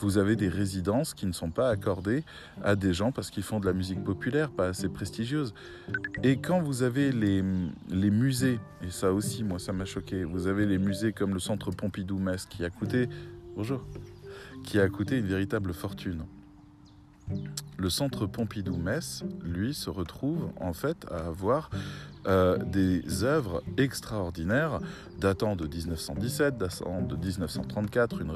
Vous 0.00 0.18
avez 0.18 0.36
des 0.36 0.48
résidences 0.48 1.14
qui 1.14 1.24
ne 1.26 1.32
sont 1.32 1.50
pas 1.50 1.70
accordées 1.70 2.24
à 2.62 2.76
des 2.76 2.92
gens 2.92 3.10
parce 3.10 3.30
qu'ils 3.30 3.42
font 3.42 3.58
de 3.58 3.64
la 3.66 3.72
musique 3.72 4.04
populaire, 4.04 4.50
pas 4.50 4.66
assez 4.66 4.90
prestigieuse. 4.90 5.54
Et 6.22 6.36
quand 6.36 6.60
vous 6.60 6.82
avez 6.82 7.10
les, 7.10 7.42
les 7.88 8.10
musées, 8.10 8.60
et 8.82 8.90
ça 8.90 9.14
aussi, 9.14 9.44
moi, 9.44 9.58
ça 9.58 9.72
m'a 9.72 9.86
choqué, 9.86 10.24
vous 10.24 10.46
avez 10.46 10.66
les 10.66 10.78
musées 10.78 11.12
comme 11.14 11.32
le 11.32 11.40
Centre 11.40 11.70
Pompidou-Metz 11.70 12.44
qui 12.46 12.64
a 12.66 12.70
coûté, 12.70 13.08
bonjour, 13.56 13.82
qui 14.62 14.78
a 14.78 14.88
coûté 14.88 15.16
une 15.16 15.26
véritable 15.26 15.72
fortune 15.72 16.22
le 17.78 17.90
centre 17.90 18.26
Pompidou-Metz, 18.26 19.24
lui, 19.42 19.72
se 19.72 19.88
retrouve 19.88 20.50
en 20.60 20.72
fait 20.72 21.06
à 21.10 21.28
avoir 21.28 21.70
euh, 22.26 22.58
des 22.58 23.22
œuvres 23.22 23.62
extraordinaires 23.76 24.80
datant 25.18 25.54
de 25.54 25.66
1917, 25.66 26.58
datant 26.58 27.02
de 27.02 27.16
1934, 27.16 28.20
une 28.20 28.32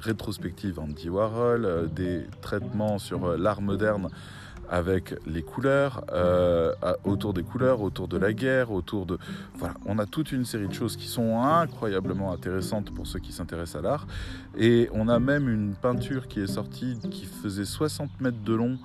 rétrospective 0.00 0.78
Andy 0.78 1.10
Warhol, 1.10 1.64
euh, 1.64 1.86
des 1.86 2.24
traitements 2.40 2.98
sur 2.98 3.24
euh, 3.24 3.36
l'art 3.36 3.60
moderne 3.60 4.08
avec 4.70 5.14
les 5.26 5.42
couleurs, 5.42 6.04
autour 7.04 7.34
des 7.34 7.42
couleurs, 7.42 7.80
autour 7.80 8.08
de 8.08 8.16
la 8.16 8.32
guerre, 8.32 8.70
autour 8.70 9.06
de... 9.06 9.18
Voilà, 9.56 9.74
on 9.86 9.98
a 9.98 10.06
toute 10.06 10.32
une 10.32 10.44
série 10.44 10.68
de 10.68 10.74
choses 10.74 10.96
qui 10.96 11.06
sont 11.06 11.40
incroyablement 11.42 12.32
intéressantes 12.32 12.92
pour 12.94 13.06
ceux 13.06 13.18
qui 13.18 13.32
s'intéressent 13.32 13.84
à 13.84 13.88
l'art. 13.88 14.06
Et 14.56 14.88
on 14.92 15.08
a 15.08 15.18
même 15.18 15.48
une 15.48 15.74
peinture 15.74 16.28
qui 16.28 16.40
est 16.40 16.46
sortie 16.46 16.98
qui 17.10 17.26
faisait 17.26 17.64
60 17.64 18.20
mètres 18.20 18.42
de 18.44 18.54
long 18.54 18.78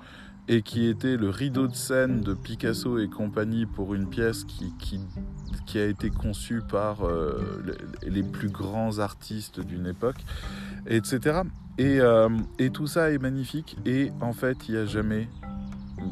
et 0.48 0.62
qui 0.62 0.88
était 0.88 1.16
le 1.16 1.30
rideau 1.30 1.68
de 1.68 1.76
scène 1.76 2.22
de 2.22 2.34
Picasso 2.34 2.98
et 2.98 3.08
compagnie 3.08 3.66
pour 3.66 3.94
une 3.94 4.08
pièce 4.08 4.42
qui, 4.42 4.74
qui, 4.78 5.78
a 5.78 5.84
été 5.84 6.10
conçue 6.10 6.60
par 6.60 7.06
euh, 7.06 7.62
les, 8.02 8.24
plus 8.24 8.48
grands 8.48 8.98
artistes 8.98 9.60
d'une 9.60 9.86
époque, 9.86 10.16
etc. 10.88 11.42
Et, 11.78 12.00
euh, 12.00 12.28
et, 12.58 12.70
tout 12.70 12.88
ça 12.88 13.12
est 13.12 13.18
magnifique 13.18 13.76
et 13.86 14.10
en 14.20 14.32
fait 14.32 14.68
il 14.68 14.74
n'y 14.74 14.80
a 14.80 14.86
jamais 14.86 15.28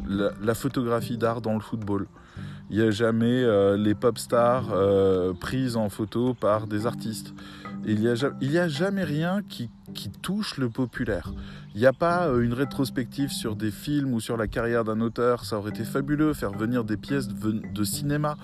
la, 0.08 0.54
photographie 0.54 1.18
d'art 1.18 1.40
dans 1.40 1.54
le 1.54 1.60
football. 1.60 2.06
Il 2.70 2.76
n'y 2.76 2.82
a 2.82 2.90
jamais 2.90 3.42
euh, 3.42 3.76
les 3.76 3.94
pop 3.94 4.18
stars 4.18 4.74
prises 5.40 5.76
en 5.76 5.88
photo 5.88 6.34
par 6.34 6.66
des 6.66 6.86
artistes. 6.86 7.34
Il 7.84 8.00
n'y 8.00 8.58
a, 8.58 8.68
jamais 8.68 9.04
rien 9.04 9.42
qui, 9.48 9.70
qui 9.94 10.10
touche 10.10 10.58
le 10.58 10.68
populaire. 10.68 11.32
Il 11.74 11.80
n'y 11.80 11.86
a 11.86 11.92
pas 11.92 12.26
euh, 12.26 12.40
une 12.40 12.52
rétrospective 12.52 13.30
sur 13.30 13.54
des 13.54 13.70
films 13.70 14.12
ou 14.12 14.20
sur 14.20 14.36
la 14.36 14.48
carrière 14.48 14.84
d'un 14.84 15.00
auteur. 15.00 15.44
Ça 15.44 15.58
aurait 15.58 15.70
été 15.70 15.84
fabuleux, 15.84 16.34
faire 16.34 16.52
venir 16.52 16.84
des 16.84 16.96
pièces 16.96 17.28
de 17.28 17.84
cinéma, 17.84 18.36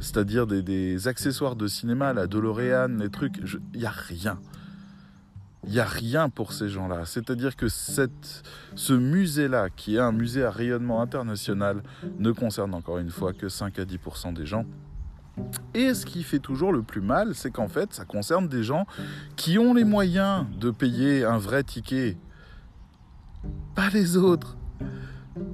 c'est-à-dire 0.00 0.46
des, 0.46 1.08
accessoires 1.08 1.56
de 1.56 1.66
cinéma, 1.66 2.12
la 2.12 2.26
DeLorean, 2.26 2.98
les 2.98 3.10
trucs. 3.10 3.38
Il 3.72 3.80
n'y 3.80 3.86
a 3.86 3.90
rien. 3.90 4.38
Il 5.66 5.72
n'y 5.72 5.80
a 5.80 5.84
rien 5.84 6.28
pour 6.28 6.52
ces 6.52 6.68
gens-là. 6.68 7.06
C'est-à-dire 7.06 7.56
que 7.56 7.68
ce 7.68 8.92
musée-là, 8.92 9.70
qui 9.70 9.96
est 9.96 10.00
un 10.00 10.12
musée 10.12 10.44
à 10.44 10.50
rayonnement 10.50 11.00
international, 11.00 11.82
ne 12.18 12.32
concerne 12.32 12.74
encore 12.74 12.98
une 12.98 13.10
fois 13.10 13.32
que 13.32 13.48
5 13.48 13.78
à 13.78 13.84
10% 13.84 14.34
des 14.34 14.46
gens. 14.46 14.64
Et 15.74 15.94
ce 15.94 16.06
qui 16.06 16.22
fait 16.22 16.38
toujours 16.38 16.72
le 16.72 16.82
plus 16.82 17.00
mal, 17.00 17.34
c'est 17.34 17.50
qu'en 17.50 17.68
fait, 17.68 17.92
ça 17.92 18.04
concerne 18.04 18.46
des 18.46 18.62
gens 18.62 18.86
qui 19.36 19.58
ont 19.58 19.74
les 19.74 19.84
moyens 19.84 20.46
de 20.60 20.70
payer 20.70 21.24
un 21.24 21.38
vrai 21.38 21.64
ticket 21.64 22.16
pas 23.74 23.90
les 23.90 24.16
autres. 24.16 24.56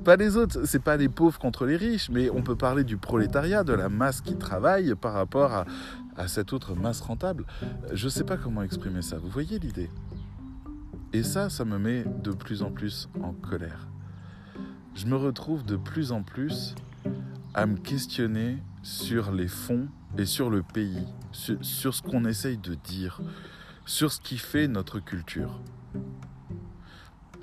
Pas 0.05 0.17
les 0.17 0.37
autres, 0.37 0.67
c'est 0.67 0.83
pas 0.83 0.97
les 0.97 1.09
pauvres 1.09 1.38
contre 1.38 1.64
les 1.64 1.76
riches, 1.76 2.11
mais 2.11 2.29
on 2.31 2.43
peut 2.43 2.57
parler 2.57 2.85
du 2.85 2.99
prolétariat, 2.99 3.64
de 3.64 3.73
la 3.73 3.88
masse 3.88 4.21
qui 4.21 4.37
travaille 4.37 4.95
par 4.95 5.14
rapport 5.14 5.52
à, 5.52 5.64
à 6.20 6.28
cette 6.28 6.52
autre 6.52 6.74
masse 6.74 7.00
rentable. 7.00 7.46
Je 7.92 8.08
sais 8.08 8.24
pas 8.24 8.36
comment 8.36 8.62
exprimer 8.62 9.00
ça, 9.00 9.16
vous 9.16 9.30
voyez 9.30 9.58
l'idée? 9.58 9.90
Et 11.14 11.22
ça, 11.22 11.48
ça 11.48 11.64
me 11.64 11.78
met 11.78 12.04
de 12.22 12.30
plus 12.30 12.62
en 12.62 12.70
plus 12.70 13.08
en 13.22 13.32
colère. 13.32 13.88
Je 14.94 15.06
me 15.06 15.16
retrouve 15.16 15.64
de 15.64 15.76
plus 15.76 16.12
en 16.12 16.22
plus 16.22 16.74
à 17.54 17.64
me 17.64 17.76
questionner 17.76 18.58
sur 18.82 19.32
les 19.32 19.48
fonds 19.48 19.88
et 20.18 20.26
sur 20.26 20.50
le 20.50 20.62
pays, 20.62 21.06
sur, 21.32 21.56
sur 21.62 21.94
ce 21.94 22.02
qu'on 22.02 22.26
essaye 22.26 22.58
de 22.58 22.74
dire, 22.74 23.20
sur 23.86 24.12
ce 24.12 24.20
qui 24.20 24.36
fait 24.36 24.68
notre 24.68 25.00
culture. 25.00 25.58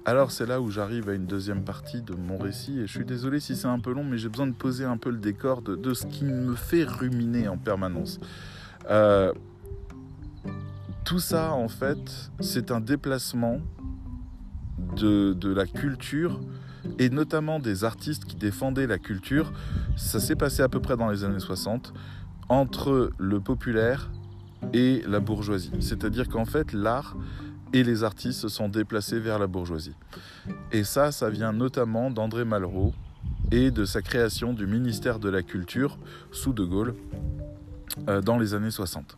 Alors 0.06 0.32
c'est 0.32 0.46
là 0.46 0.62
où 0.62 0.72
j'arrive 0.72 1.10
à 1.10 1.14
une 1.16 1.26
deuxième 1.26 1.66
partie 1.66 2.02
de 2.02 2.14
mon 2.14 2.38
récit 2.38 2.80
et 2.80 2.88
je 2.88 2.92
suis 2.96 3.04
désolé 3.04 3.42
si 3.42 3.58
c'est 3.58 3.68
un 3.68 3.80
peu 3.80 3.92
long 3.92 4.06
mais 4.06 4.18
j'ai 4.18 4.30
besoin 4.30 4.48
de 4.48 4.54
poser 4.54 4.86
un 4.86 4.96
peu 4.96 5.10
le 5.10 5.18
décor 5.18 5.62
de, 5.62 5.94
ce 5.94 6.06
qui 6.06 6.24
me 6.24 6.56
fait 6.56 6.86
ruminer 6.86 7.50
en 7.50 7.58
permanence. 7.58 8.20
Euh, 8.90 9.34
tout 11.04 11.20
ça 11.20 11.54
en 11.54 11.68
fait 11.68 12.32
c'est 12.40 12.72
un 12.72 12.82
déplacement 12.82 13.60
de, 14.96 15.34
de 15.34 15.54
la 15.54 15.66
culture 15.66 16.40
et 17.00 17.10
notamment 17.10 17.60
des 17.60 17.84
artistes 17.84 18.26
qui 18.26 18.36
défendaient 18.36 18.88
la 18.88 18.98
culture. 18.98 19.52
Ça 19.96 20.20
s'est 20.20 20.36
passé 20.36 20.62
à 20.62 20.70
peu 20.70 20.80
près 20.80 20.98
dans 20.98 21.10
les 21.10 21.24
années 21.24 21.40
60 21.40 21.94
entre 22.50 23.12
le 23.18 23.40
populaire 23.40 24.10
et 24.74 25.04
la 25.08 25.20
bourgeoisie. 25.20 25.72
C'est-à-dire 25.80 26.30
qu'en 26.30 26.46
fait 26.46 26.74
l'art 26.74 27.16
et 27.74 27.84
les 27.84 28.04
artistes 28.04 28.40
se 28.42 28.48
sont 28.48 28.70
déplacés 28.70 29.20
vers 29.20 29.40
la 29.40 29.48
bourgeoisie. 29.48 29.96
Et 30.72 30.84
ça, 30.84 31.12
ça 31.12 31.30
vient 31.30 31.52
notamment 31.52 32.10
d'André 32.10 32.46
Malraux 32.46 32.94
et 33.52 33.72
de 33.72 33.86
sa 33.86 34.02
création 34.02 34.54
du 34.54 34.68
ministère 34.68 35.20
de 35.20 35.30
la 35.30 35.44
Culture 35.44 35.98
sous 36.32 36.54
De 36.54 36.64
Gaulle 36.64 36.96
dans 38.24 38.38
les 38.38 38.54
années 38.54 38.72
60. 38.72 39.18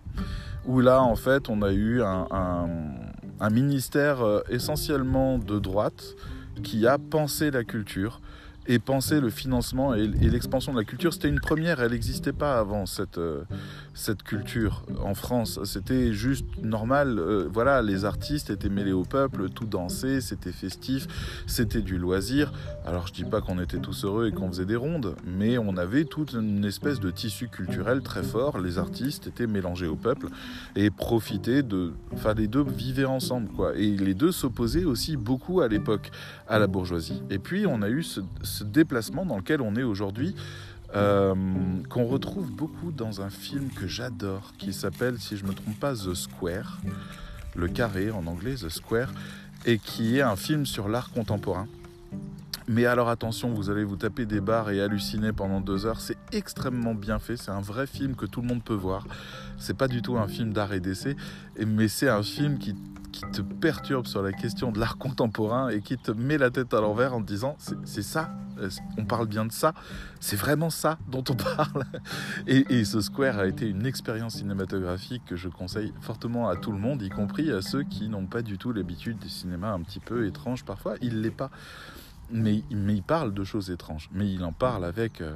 Où 0.66 0.82
là, 0.82 1.02
en 1.02 1.16
fait, 1.16 1.50
on 1.50 1.62
a 1.62 1.72
eu 1.72 2.02
un, 2.02 3.50
ministère 3.52 4.22
euh, 4.22 4.42
essentiellement 4.50 5.38
de 5.40 5.60
droite 5.60 6.16
qui 6.62 6.86
a 6.86 6.98
pensé 6.98 7.52
la 7.52 7.64
culture 7.64 8.22
et 8.70 8.78
penser 8.78 9.20
le 9.20 9.32
financement 9.32 9.96
et, 9.96 10.06
l'expansion 10.08 10.72
de 10.72 10.78
la 10.78 10.84
culture. 10.84 11.12
C'était 11.12 11.28
une 11.28 11.40
première, 11.40 11.82
elle 11.82 11.92
n'existait 11.92 12.34
pas 12.34 12.60
avant 12.60 12.86
cette, 12.86 13.18
euh, 13.18 13.42
cette 13.96 14.22
culture 14.22 14.84
en 15.04 15.16
France. 15.16 15.60
C'était 15.64 16.14
juste 16.14 16.46
normal. 16.62 17.18
Euh, 17.18 17.50
voilà, 17.52 17.82
les 17.82 18.06
artistes 18.06 18.52
étaient 18.52 18.70
mêlés 18.70 18.92
au 18.92 19.04
peuple, 19.04 19.50
tout 19.50 19.66
dansait, 19.66 20.22
c'était 20.22 20.52
festif, 20.52 21.08
c'était 21.48 21.82
du 21.82 21.98
loisir. 21.98 22.54
Alors 22.86 23.08
je 23.08 23.14
dis 23.14 23.24
pas 23.24 23.42
qu'on 23.42 23.60
était 23.60 23.80
tous 23.80 24.06
heureux 24.06 24.28
et 24.28 24.32
qu'on 24.32 24.50
faisait 24.50 24.68
des 24.68 24.76
rondes, 24.76 25.16
mais 25.26 25.58
on 25.58 25.76
avait 25.76 26.06
toute 26.06 26.34
une 26.34 26.64
espèce 26.64 27.00
de 27.00 27.10
tissu 27.10 27.48
culturel 27.48 28.02
très 28.02 28.22
fort. 28.22 28.60
Les 28.60 28.78
artistes 28.78 29.26
étaient 29.26 29.48
mélangés 29.48 29.88
au 29.88 29.96
peuple 29.96 30.28
et 30.76 30.92
profitaient 30.92 31.64
de. 31.64 31.94
Enfin, 32.14 32.36
les 32.36 32.48
deux 32.48 32.64
vivaient 32.64 33.06
ensemble, 33.06 33.50
quoi. 33.50 33.76
Et 33.76 33.98
les 33.98 34.14
deux 34.14 34.32
s'opposaient 34.32 34.86
aussi 34.86 35.18
beaucoup 35.18 35.62
à 35.62 35.68
l'époque 35.68 36.12
à 36.48 36.60
la 36.60 36.68
bourgeoisie. 36.68 37.24
Et 37.32 37.40
puis 37.40 37.66
on 37.66 37.82
a 37.82 37.90
eu 37.90 38.04
ce 38.04 38.20
déplacement 38.64 39.26
dans 39.26 39.38
lequel 39.38 39.62
on 39.62 39.76
est 39.76 39.84
aujourd'hui, 39.84 40.36
euh, 40.96 41.36
qu'on 41.90 42.06
retrouve 42.06 42.52
beaucoup 42.52 42.92
dans 42.92 43.22
un 43.22 43.30
film 43.30 43.70
que 43.70 43.88
j'adore, 43.88 44.54
qui 44.58 44.74
s'appelle, 44.74 45.20
si 45.20 45.38
je 45.38 45.44
ne 45.44 45.50
me 45.50 45.54
trompe 45.54 45.80
pas, 45.80 45.94
The 45.94 46.14
Square, 46.14 46.80
le 47.56 47.68
carré 47.68 48.12
en 48.12 48.26
anglais, 48.28 48.56
The 48.56 48.70
Square, 48.70 49.12
et 49.66 49.78
qui 49.78 50.18
est 50.18 50.22
un 50.22 50.36
film 50.36 50.66
sur 50.66 50.90
l'art 50.90 51.12
contemporain. 51.12 51.68
Mais 52.68 52.86
alors 52.86 53.10
attention, 53.10 53.50
vous 53.50 53.72
allez 53.72 53.84
vous 53.84 53.96
taper 53.96 54.28
des 54.28 54.42
barres 54.42 54.70
et 54.70 54.80
halluciner 54.80 55.34
pendant 55.34 55.60
deux 55.60 55.88
heures. 55.88 56.00
C'est 56.00 56.18
extrêmement 56.32 56.94
bien 56.94 57.18
fait. 57.18 57.36
C'est 57.36 57.50
un 57.50 57.62
vrai 57.62 57.88
film 57.88 58.16
que 58.16 58.28
tout 58.28 58.42
le 58.42 58.48
monde 58.48 58.64
peut 58.64 58.76
voir. 58.76 59.08
C'est 59.58 59.76
pas 59.76 59.88
du 59.88 60.04
tout 60.04 60.18
un 60.18 60.28
film 60.28 60.54
d'art 60.54 60.72
et 60.74 60.80
d'essai, 60.80 61.16
mais 61.66 61.88
c'est 61.88 62.10
un 62.10 62.22
film 62.22 62.60
qui 62.60 62.76
qui 63.20 63.32
te 63.32 63.42
perturbe 63.42 64.08
sur 64.08 64.22
la 64.22 64.32
question 64.32 64.72
de 64.72 64.80
l'art 64.80 64.98
contemporain 64.98 65.70
et 65.70 65.82
qui 65.82 65.98
te 65.98 66.12
met 66.12 66.38
la 66.38 66.52
tête 66.52 66.74
à 66.74 66.80
l'envers 66.80 67.14
en 67.14 67.22
te 67.22 67.28
disant 67.28 67.58
c'est 67.84 68.02
ça, 68.02 68.32
on 68.98 69.06
parle 69.06 69.28
bien 69.28 69.46
de 69.46 69.52
ça, 69.52 69.74
c'est 70.22 70.38
vraiment 70.38 70.70
ça 70.70 70.98
dont 71.10 71.24
on 71.30 71.36
parle. 71.56 71.84
Et, 72.48 72.86
ce 72.86 73.02
Square 73.02 73.40
a 73.40 73.48
été 73.48 73.68
une 73.68 73.86
expérience 73.86 74.36
cinématographique 74.36 75.24
que 75.26 75.36
je 75.36 75.50
conseille 75.50 75.94
fortement 76.02 76.48
à 76.48 76.56
tout 76.56 76.72
le 76.72 76.78
monde, 76.78 77.02
y 77.02 77.10
compris 77.10 77.52
à 77.52 77.62
ceux 77.62 77.84
qui 77.84 78.08
n'ont 78.08 78.26
pas 78.26 78.42
du 78.42 78.58
tout 78.58 78.72
l'habitude 78.72 79.20
des 79.20 79.30
cinémas 79.30 79.74
un 79.74 79.82
petit 79.82 80.00
peu 80.00 80.26
étranges 80.26 80.64
parfois. 80.64 80.96
Il 81.02 81.22
l'est 81.22 81.30
pas. 81.30 81.52
Mais, 82.32 82.64
mais, 82.72 82.94
il 82.94 83.04
parle 83.04 83.34
de 83.34 83.44
choses 83.44 83.72
étranges, 83.72 84.08
mais 84.14 84.32
il 84.32 84.44
en 84.44 84.54
parle 84.54 84.86
avec 84.86 85.20
euh, 85.20 85.36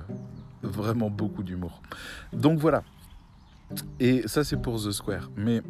vraiment 0.61 1.09
beaucoup 1.09 1.43
d'humour. 1.43 1.81
Donc 2.31 2.59
voilà. 2.59 2.83
Et 3.99 4.27
ça 4.27 4.43
c'est 4.43 4.57
pour 4.57 4.81
The 4.81 4.91
Square. 4.91 5.29
Mais 5.35 5.63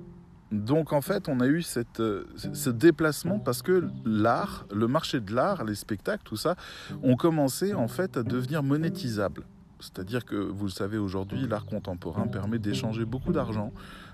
donc 0.53 0.93
en 0.93 1.01
fait, 1.01 1.27
on 1.27 1.39
a 1.39 1.47
eu 1.47 1.63
euh, 1.99 2.23
ce 2.35 2.69
déplacement 2.69 3.39
parce 3.39 3.63
que 3.63 3.89
l'art, 4.05 4.65
le 4.71 4.87
marché 4.87 5.19
de 5.19 5.33
l'art, 5.33 5.63
les 5.63 5.73
spectacles, 5.73 6.21
tout 6.23 6.37
ça, 6.37 6.55
ont 7.01 7.15
commencé 7.15 7.73
en 7.73 7.87
fait 7.87 8.17
à 8.17 8.23
devenir 8.23 8.61
monétisables. 8.61 9.43
C'est-à-dire 9.79 10.23
que 10.23 10.35
vous 10.35 10.65
le 10.65 10.71
savez 10.71 10.97
aujourd'hui, 10.97 11.47
l'art 11.47 11.65
contemporain 11.65 12.27
permet 12.27 12.59
d'échanger 12.59 13.03
beaucoup 13.03 13.33
d'argent 13.33 13.73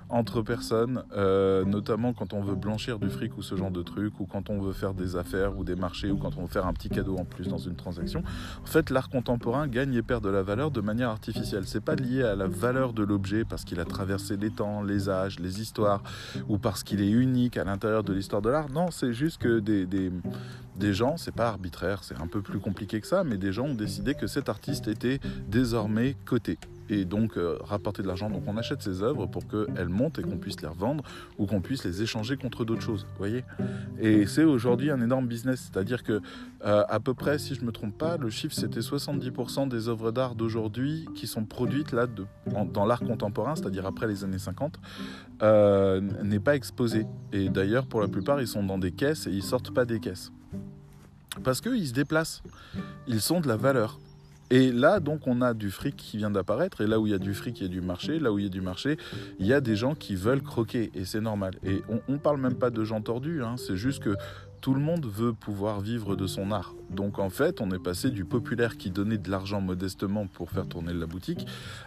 entre 0.09 0.41
personnes, 0.41 1.03
euh, 1.15 1.63
notamment 1.65 2.13
quand 2.13 2.33
on 2.33 2.41
veut 2.41 2.55
blanchir 2.55 2.99
du 2.99 3.09
fric 3.09 3.37
ou 3.37 3.41
ce 3.41 3.55
genre 3.55 3.71
de 3.71 3.83
truc, 3.83 4.19
ou 4.19 4.25
quand 4.25 4.49
on 4.49 4.59
veut 4.59 4.73
faire 4.73 4.93
des 4.93 5.15
affaires 5.15 5.57
ou 5.57 5.63
des 5.63 5.75
marchés, 5.75 6.09
ou 6.11 6.17
quand 6.17 6.37
on 6.37 6.41
veut 6.41 6.47
faire 6.47 6.65
un 6.65 6.73
petit 6.73 6.89
cadeau 6.89 7.17
en 7.17 7.25
plus 7.25 7.47
dans 7.47 7.57
une 7.57 7.75
transaction. 7.75 8.23
En 8.63 8.65
fait, 8.65 8.89
l'art 8.89 9.09
contemporain 9.09 9.67
gagne 9.67 9.93
et 9.93 10.01
perd 10.01 10.23
de 10.23 10.29
la 10.29 10.41
valeur 10.41 10.71
de 10.71 10.81
manière 10.81 11.09
artificielle. 11.09 11.63
C'est 11.65 11.83
pas 11.83 11.95
lié 11.95 12.23
à 12.23 12.35
la 12.35 12.47
valeur 12.47 12.93
de 12.93 13.03
l'objet 13.03 13.45
parce 13.45 13.63
qu'il 13.63 13.79
a 13.79 13.85
traversé 13.85 14.35
les 14.37 14.49
temps, 14.49 14.81
les 14.81 15.09
âges, 15.09 15.39
les 15.39 15.61
histoires, 15.61 16.01
ou 16.47 16.57
parce 16.57 16.83
qu'il 16.83 17.01
est 17.01 17.11
unique 17.11 17.57
à 17.57 17.63
l'intérieur 17.63 18.03
de 18.03 18.13
l'histoire 18.13 18.41
de 18.41 18.49
l'art. 18.49 18.69
Non, 18.69 18.91
c'est 18.91 19.13
juste 19.13 19.39
que 19.39 19.59
des, 19.59 19.85
des, 19.85 20.11
des 20.75 20.93
gens, 20.93 21.17
c'est 21.17 21.35
pas 21.35 21.49
arbitraire, 21.49 22.03
c'est 22.03 22.19
un 22.19 22.27
peu 22.27 22.41
plus 22.41 22.59
compliqué 22.59 22.99
que 22.99 23.07
ça, 23.07 23.23
mais 23.23 23.37
des 23.37 23.53
gens 23.53 23.65
ont 23.65 23.75
décidé 23.75 24.15
que 24.15 24.27
cet 24.27 24.49
artiste 24.49 24.87
était 24.87 25.19
désormais 25.47 26.15
coté. 26.25 26.57
Et 26.89 27.05
donc 27.05 27.37
euh, 27.37 27.57
rapporter 27.61 28.01
de 28.01 28.07
l'argent. 28.07 28.29
Donc 28.29 28.43
on 28.47 28.57
achète 28.57 28.81
ces 28.81 29.01
œuvres 29.01 29.27
pour 29.27 29.47
qu'elles 29.47 29.89
montent 29.89 30.19
et 30.19 30.21
qu'on 30.21 30.37
puisse 30.37 30.61
les 30.61 30.67
revendre 30.67 31.03
ou 31.37 31.45
qu'on 31.45 31.61
puisse 31.61 31.83
les 31.83 32.01
échanger 32.01 32.37
contre 32.37 32.65
d'autres 32.65 32.81
choses. 32.81 33.05
voyez 33.17 33.43
Et 33.99 34.25
c'est 34.25 34.43
aujourd'hui 34.43 34.91
un 34.91 35.01
énorme 35.01 35.27
business. 35.27 35.69
C'est-à-dire 35.71 36.03
que 36.03 36.21
euh, 36.65 36.83
à 36.87 36.99
peu 36.99 37.13
près, 37.13 37.39
si 37.39 37.55
je 37.55 37.61
ne 37.61 37.67
me 37.67 37.71
trompe 37.71 37.97
pas, 37.97 38.17
le 38.17 38.29
chiffre 38.29 38.53
c'était 38.53 38.79
70% 38.79 39.69
des 39.69 39.87
œuvres 39.87 40.11
d'art 40.11 40.35
d'aujourd'hui 40.35 41.07
qui 41.15 41.27
sont 41.27 41.45
produites 41.45 41.91
là 41.91 42.07
dans 42.73 42.85
l'art 42.85 43.01
contemporain, 43.01 43.55
c'est-à-dire 43.55 43.85
après 43.85 44.07
les 44.07 44.23
années 44.23 44.39
50, 44.39 44.79
euh, 45.41 46.01
n'est 46.23 46.39
pas 46.39 46.55
exposé. 46.55 47.05
Et 47.31 47.49
d'ailleurs, 47.49 47.85
pour 47.85 48.01
la 48.01 48.07
plupart, 48.07 48.41
ils 48.41 48.47
sont 48.47 48.63
dans 48.63 48.77
des 48.77 48.91
caisses 48.91 49.27
et 49.27 49.31
ils 49.31 49.43
sortent 49.43 49.73
pas 49.73 49.85
des 49.85 49.99
caisses. 49.99 50.31
Parce 51.43 51.61
qu'ils 51.61 51.87
se 51.87 51.93
déplacent. 51.93 52.41
Ils 53.07 53.21
sont 53.21 53.39
de 53.39 53.47
la 53.47 53.55
valeur. 53.55 53.99
Et 54.51 54.71
là, 54.71 54.99
donc, 54.99 55.27
on 55.27 55.41
a 55.41 55.53
du 55.53 55.71
fric 55.71 55.95
qui 55.95 56.17
vient 56.17 56.31
d'apparaître. 56.31 56.81
Et 56.81 56.87
là 56.87 56.99
où 56.99 57.07
il 57.07 57.11
y 57.11 57.15
a 57.15 57.19
du 57.19 57.33
fric, 57.33 57.59
il 57.59 57.63
y 57.63 57.65
a 57.65 57.69
du 57.69 57.81
marché. 57.81 58.19
Là 58.19 58.31
où 58.31 58.39
il 58.39 58.43
y 58.43 58.47
a 58.47 58.49
du 58.49 58.61
marché, 58.61 58.97
il 59.39 59.45
y 59.45 59.53
a 59.53 59.61
des 59.61 59.75
gens 59.75 59.95
qui 59.95 60.15
veulent 60.15 60.41
croquer. 60.41 60.91
Et 60.95 61.05
c'est 61.05 61.21
normal. 61.21 61.55
Et 61.63 61.81
on 61.89 62.13
ne 62.13 62.17
parle 62.17 62.39
même 62.39 62.55
pas 62.55 62.69
de 62.69 62.83
gens 62.83 63.01
tordus. 63.01 63.43
Hein. 63.43 63.55
C'est 63.57 63.77
juste 63.77 64.01
que 64.03 64.15
tout 64.61 64.73
le 64.73 64.79
monde 64.79 65.05
veut 65.05 65.33
pouvoir 65.33 65.81
vivre 65.81 66.15
de 66.15 66.27
son 66.27 66.51
art. 66.51 66.73
Donc 66.89 67.19
en 67.19 67.29
fait, 67.29 67.61
on 67.61 67.71
est 67.71 67.79
passé 67.79 68.09
du 68.09 68.25
populaire 68.25 68.77
qui 68.77 68.89
donnait 68.89 69.17
de 69.17 69.29
l'argent 69.29 69.61
modestement 69.61 70.27
pour 70.27 70.49
faire 70.49 70.67
tourner 70.67 70.93
la 70.93 71.05
boutique 71.05 71.45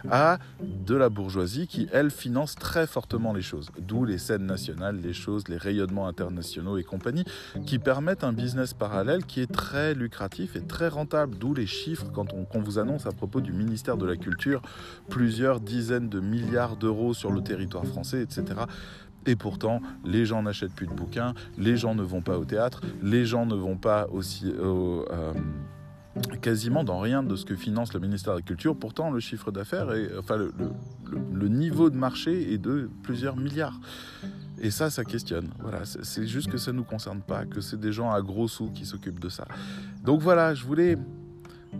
à 0.09 0.39
de 0.61 0.95
la 0.95 1.09
bourgeoisie 1.09 1.67
qui, 1.67 1.87
elle, 1.91 2.09
finance 2.09 2.55
très 2.55 2.87
fortement 2.87 3.33
les 3.33 3.41
choses. 3.41 3.69
D'où 3.79 4.05
les 4.05 4.17
scènes 4.17 4.45
nationales, 4.45 4.99
les 5.01 5.13
choses, 5.13 5.47
les 5.47 5.57
rayonnements 5.57 6.07
internationaux 6.07 6.77
et 6.77 6.83
compagnie, 6.83 7.25
qui 7.65 7.79
permettent 7.79 8.23
un 8.23 8.33
business 8.33 8.73
parallèle 8.73 9.25
qui 9.25 9.41
est 9.41 9.51
très 9.51 9.93
lucratif 9.93 10.55
et 10.55 10.61
très 10.61 10.87
rentable. 10.87 11.37
D'où 11.37 11.53
les 11.53 11.67
chiffres 11.67 12.07
quand 12.13 12.27
on, 12.33 12.59
vous 12.61 12.79
annonce 12.79 13.05
à 13.05 13.11
propos 13.11 13.41
du 13.41 13.51
ministère 13.51 13.97
de 13.97 14.05
la 14.05 14.15
Culture 14.15 14.61
plusieurs 15.09 15.59
dizaines 15.59 16.09
de 16.09 16.19
milliards 16.19 16.77
d'euros 16.77 17.13
sur 17.13 17.31
le 17.31 17.41
territoire 17.41 17.85
français, 17.85 18.21
etc. 18.21 18.61
Et 19.25 19.35
pourtant, 19.35 19.81
les 20.03 20.25
gens 20.25 20.43
n'achètent 20.43 20.73
plus 20.73 20.87
de 20.87 20.93
bouquins, 20.93 21.33
les 21.57 21.77
gens 21.77 21.95
ne 21.95 22.03
vont 22.03 22.21
pas 22.21 22.37
au 22.37 22.45
théâtre, 22.45 22.81
les 23.01 23.25
gens 23.25 23.45
ne 23.45 23.55
vont 23.55 23.77
pas 23.77 24.07
aussi 24.11 24.51
euh, 24.59 25.03
quasiment 26.41 26.83
dans 26.83 26.99
rien 26.99 27.23
de 27.23 27.35
ce 27.35 27.45
que 27.45 27.55
finance 27.55 27.93
le 27.93 27.99
ministère 27.99 28.33
de 28.33 28.39
la 28.39 28.43
Culture. 28.43 28.75
Pourtant, 28.75 29.11
le 29.11 29.19
chiffre 29.19 29.51
d'affaires, 29.51 29.87
enfin 30.19 30.37
le, 30.37 31.47
niveau 31.47 31.89
de 31.89 31.97
marché 31.97 32.53
est 32.53 32.57
de 32.57 32.89
plusieurs 33.03 33.37
milliards. 33.37 33.79
Et 34.59 34.71
ça, 34.71 34.89
ça 34.89 35.03
questionne. 35.03 35.49
Voilà, 35.59 35.81
c'est 35.85 36.27
juste 36.27 36.49
que 36.49 36.57
ça 36.57 36.71
ne 36.71 36.77
nous 36.77 36.83
concerne 36.83 37.21
pas, 37.21 37.45
que 37.45 37.61
c'est 37.61 37.79
des 37.79 37.91
gens 37.91 38.11
à 38.11 38.21
gros 38.21 38.47
sous 38.47 38.69
qui 38.69 38.85
s'occupent 38.85 39.19
de 39.19 39.29
ça. 39.29 39.45
Donc 40.03 40.21
voilà, 40.21 40.53
je 40.53 40.63
voulais 40.63 40.97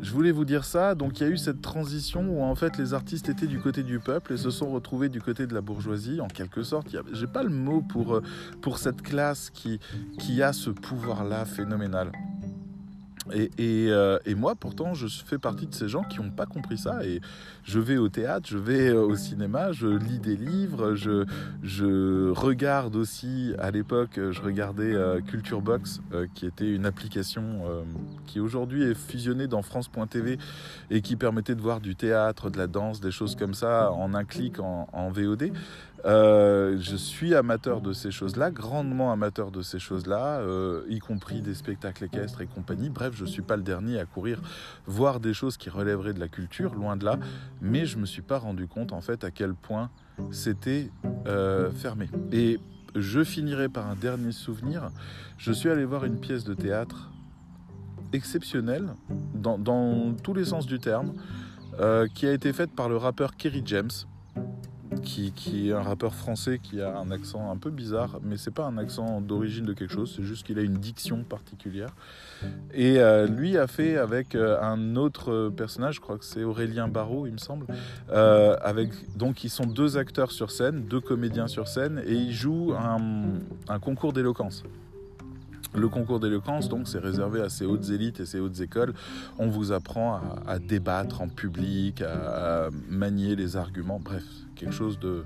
je 0.01 0.11
voulais 0.11 0.31
vous 0.31 0.45
dire 0.45 0.65
ça. 0.65 0.95
Donc 0.95 1.19
il 1.19 1.23
y 1.23 1.25
a 1.25 1.29
eu 1.29 1.37
cette 1.37 1.61
transition 1.61 2.21
où 2.29 2.43
en 2.43 2.55
fait 2.55 2.77
les 2.77 2.93
artistes 2.93 3.29
étaient 3.29 3.47
du 3.47 3.59
côté 3.59 3.83
du 3.83 3.99
peuple 3.99 4.33
et 4.33 4.37
se 4.37 4.49
sont 4.49 4.71
retrouvés 4.71 5.09
du 5.09 5.21
côté 5.21 5.47
de 5.47 5.53
la 5.53 5.61
bourgeoisie, 5.61 6.21
en 6.21 6.27
quelque 6.27 6.63
sorte. 6.63 6.87
J'ai 7.11 7.27
pas 7.27 7.43
le 7.43 7.49
mot 7.49 7.81
pour, 7.81 8.15
euh, 8.15 8.23
pour 8.61 8.77
cette 8.77 9.01
classe 9.01 9.49
qui, 9.49 9.79
qui 10.19 10.41
a 10.41 10.53
ce 10.53 10.69
pouvoir-là 10.69 11.45
phénoménal. 11.45 12.11
Euh, 13.31 14.19
et, 14.25 14.35
moi, 14.35 14.55
pourtant, 14.55 14.93
je 14.93 15.07
fais 15.07 15.37
partie 15.37 15.67
de 15.67 15.73
ces 15.73 15.87
gens 15.87 16.03
qui 16.03 16.19
n'ont 16.19 16.31
pas 16.31 16.45
compris 16.45 16.77
ça. 16.77 17.05
Et 17.05 17.21
je 17.63 17.79
vais 17.79 17.97
au 17.97 18.09
théâtre, 18.09 18.47
je 18.49 18.57
vais 18.57 18.89
euh, 18.89 19.01
au 19.01 19.15
cinéma, 19.15 19.71
je 19.71 19.87
lis 19.87 20.19
des 20.19 20.35
livres, 20.35 20.95
je, 20.95 21.25
je 21.61 22.29
regarde 22.31 22.95
aussi, 22.95 23.53
à 23.59 23.71
l'époque, 23.71 24.19
je 24.31 24.41
regardais 24.41 24.93
euh, 24.93 25.21
Culture 25.21 25.61
Box, 25.61 26.01
qui 26.35 26.45
était 26.45 26.69
une 26.69 26.85
application 26.85 27.43
qui 28.25 28.39
aujourd'hui 28.39 28.83
est 28.83 28.93
fusionnée 28.93 29.47
dans 29.47 29.61
France.tv 29.61 30.37
et 30.89 31.01
qui 31.01 31.15
permettait 31.15 31.55
de 31.55 31.61
voir 31.61 31.79
du 31.79 31.95
théâtre, 31.95 32.49
de 32.49 32.57
la 32.57 32.67
danse, 32.67 32.99
des 32.99 33.11
choses 33.11 33.35
comme 33.35 33.53
ça 33.53 33.91
en 33.91 34.13
un 34.13 34.25
clic 34.25 34.59
en 34.59 35.09
VOD. 35.11 35.51
Euh, 36.05 36.77
je 36.79 36.95
suis 36.95 37.33
amateur 37.33 37.79
de 37.81 37.93
ces 37.93 38.11
choses-là, 38.11 38.51
grandement 38.51 39.11
amateur 39.11 39.51
de 39.51 39.61
ces 39.61 39.79
choses-là, 39.79 40.39
euh, 40.39 40.83
y 40.89 40.99
compris 40.99 41.41
des 41.41 41.53
spectacles 41.53 42.05
équestres 42.05 42.41
et 42.41 42.47
compagnie. 42.47 42.89
Bref, 42.89 43.13
je 43.15 43.23
ne 43.23 43.29
suis 43.29 43.41
pas 43.41 43.55
le 43.55 43.63
dernier 43.63 43.99
à 43.99 44.05
courir 44.05 44.41
voir 44.85 45.19
des 45.19 45.33
choses 45.33 45.55
qui 45.55 45.69
relèveraient 45.69 46.13
de 46.13 46.19
la 46.19 46.27
culture, 46.27 46.75
loin 46.75 46.97
de 46.97 47.05
là, 47.05 47.17
mais 47.61 47.85
je 47.85 47.95
ne 47.95 48.01
me 48.01 48.05
suis 48.05 48.21
pas 48.21 48.37
rendu 48.37 48.67
compte 48.67 48.91
en 48.91 49.01
fait 49.01 49.23
à 49.23 49.31
quel 49.31 49.53
point 49.53 49.89
c'était 50.31 50.91
euh, 51.27 51.71
fermé. 51.71 52.09
Et 52.31 52.59
je 52.95 53.23
finirai 53.23 53.69
par 53.69 53.87
un 53.87 53.95
dernier 53.95 54.33
souvenir. 54.33 54.89
Je 55.37 55.51
suis 55.51 55.69
allé 55.69 55.85
voir 55.85 56.03
une 56.05 56.19
pièce 56.19 56.43
de 56.43 56.53
théâtre 56.53 57.11
exceptionnelle, 58.11 58.89
dans, 59.33 59.57
dans 59.57 60.13
tous 60.13 60.33
les 60.33 60.45
sens 60.45 60.67
du 60.67 60.79
terme, 60.79 61.13
qui 62.13 62.27
a 62.27 62.33
été 62.33 62.53
faite 62.53 62.69
par 62.75 62.87
le 62.87 62.97
rappeur 62.97 63.35
Kerry 63.35 63.63
James 63.65 63.89
qui, 65.01 65.69
est 65.69 65.73
un 65.73 65.81
rappeur 65.81 66.13
français 66.13 66.59
qui 66.61 66.81
a 66.81 66.97
un 66.97 67.11
accent 67.11 67.51
un 67.51 67.57
peu 67.57 67.69
bizarre, 67.69 68.19
mais 68.23 68.37
c'est 68.37 68.53
pas 68.53 68.65
un 68.65 68.77
accent 68.77 69.21
d'origine 69.21 69.65
de 69.65 69.73
quelque 69.73 69.93
chose, 69.93 70.13
c'est 70.15 70.23
juste 70.23 70.45
qu'il 70.45 70.59
a 70.59 70.61
une 70.61 70.77
diction 70.77 71.23
particulière. 71.23 71.89
Et 72.73 72.99
euh, 72.99 73.27
lui 73.27 73.57
a 73.57 73.67
fait 73.67 73.97
avec 73.97 74.35
euh, 74.35 74.61
un 74.61 74.95
autre 74.95 75.49
personnage, 75.49 75.95
je 75.95 76.01
crois 76.01 76.17
que 76.17 76.25
c'est 76.25 76.43
Aurélien 76.43 76.87
Barraud, 76.87 77.27
il 77.27 77.33
me 77.33 77.37
semble, 77.37 77.65
euh, 78.11 78.55
avec 78.61 78.89
donc 79.17 79.43
ils 79.43 79.49
sont 79.49 79.65
deux 79.65 79.97
acteurs 79.97 80.31
sur 80.31 80.51
scène, 80.51 80.85
deux 80.85 81.01
comédiens 81.01 81.47
sur 81.47 81.67
scène, 81.67 82.01
et 82.05 82.13
ils 82.13 82.33
jouent 82.33 82.73
un 82.73 83.79
concours 83.79 84.13
d'éloquence. 84.13 84.63
Le 85.75 85.89
concours 85.89 86.19
d'éloquence, 86.19 86.69
donc, 86.69 86.87
c'est 86.87 86.99
réservé 86.99 87.41
à 87.41 87.49
ces 87.49 87.65
hautes 87.65 87.89
élites 87.89 88.19
et 88.19 88.25
ces 88.25 88.39
hautes 88.39 88.59
écoles. 88.59 88.93
On 89.39 89.47
vous 89.47 89.71
apprend 89.71 90.21
à, 90.47 90.59
débattre 90.59 91.21
en 91.21 91.27
public, 91.27 92.01
à, 92.01 92.69
manier 92.89 93.35
les 93.35 93.57
arguments, 93.57 93.99
bref, 93.99 94.23
quelque 94.55 94.73
chose 94.73 94.99
de, 94.99 95.23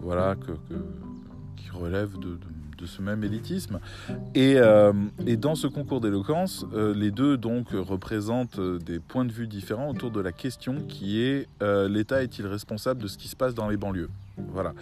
voilà, 0.00 0.36
qui 1.56 1.70
relève 1.70 2.18
de, 2.18 2.38
ce 2.86 3.02
même 3.02 3.22
élitisme. 3.24 3.78
Et, 4.34 4.54
euh, 4.56 4.92
dans 5.36 5.54
ce 5.54 5.66
concours 5.66 6.00
d'éloquence, 6.00 6.64
euh, 6.72 6.94
les 6.94 7.10
deux 7.10 7.36
donc 7.36 7.72
représentent 7.72 8.58
euh, 8.58 8.78
des 8.78 9.00
points 9.00 9.26
de 9.26 9.32
vue 9.32 9.46
différents 9.46 9.90
autour 9.90 10.10
de 10.10 10.20
la 10.20 10.32
question 10.32 10.76
qui 10.88 11.20
est 11.20 11.46
l'État 11.60 12.22
est-il 12.22 12.46
responsable 12.46 13.02
de 13.02 13.06
ce 13.06 13.18
qui 13.18 13.28
se 13.28 13.36
passe 13.36 13.54
dans 13.54 13.68
les 13.68 13.76
banlieues? 13.76 14.08
Voilà. 14.54 14.72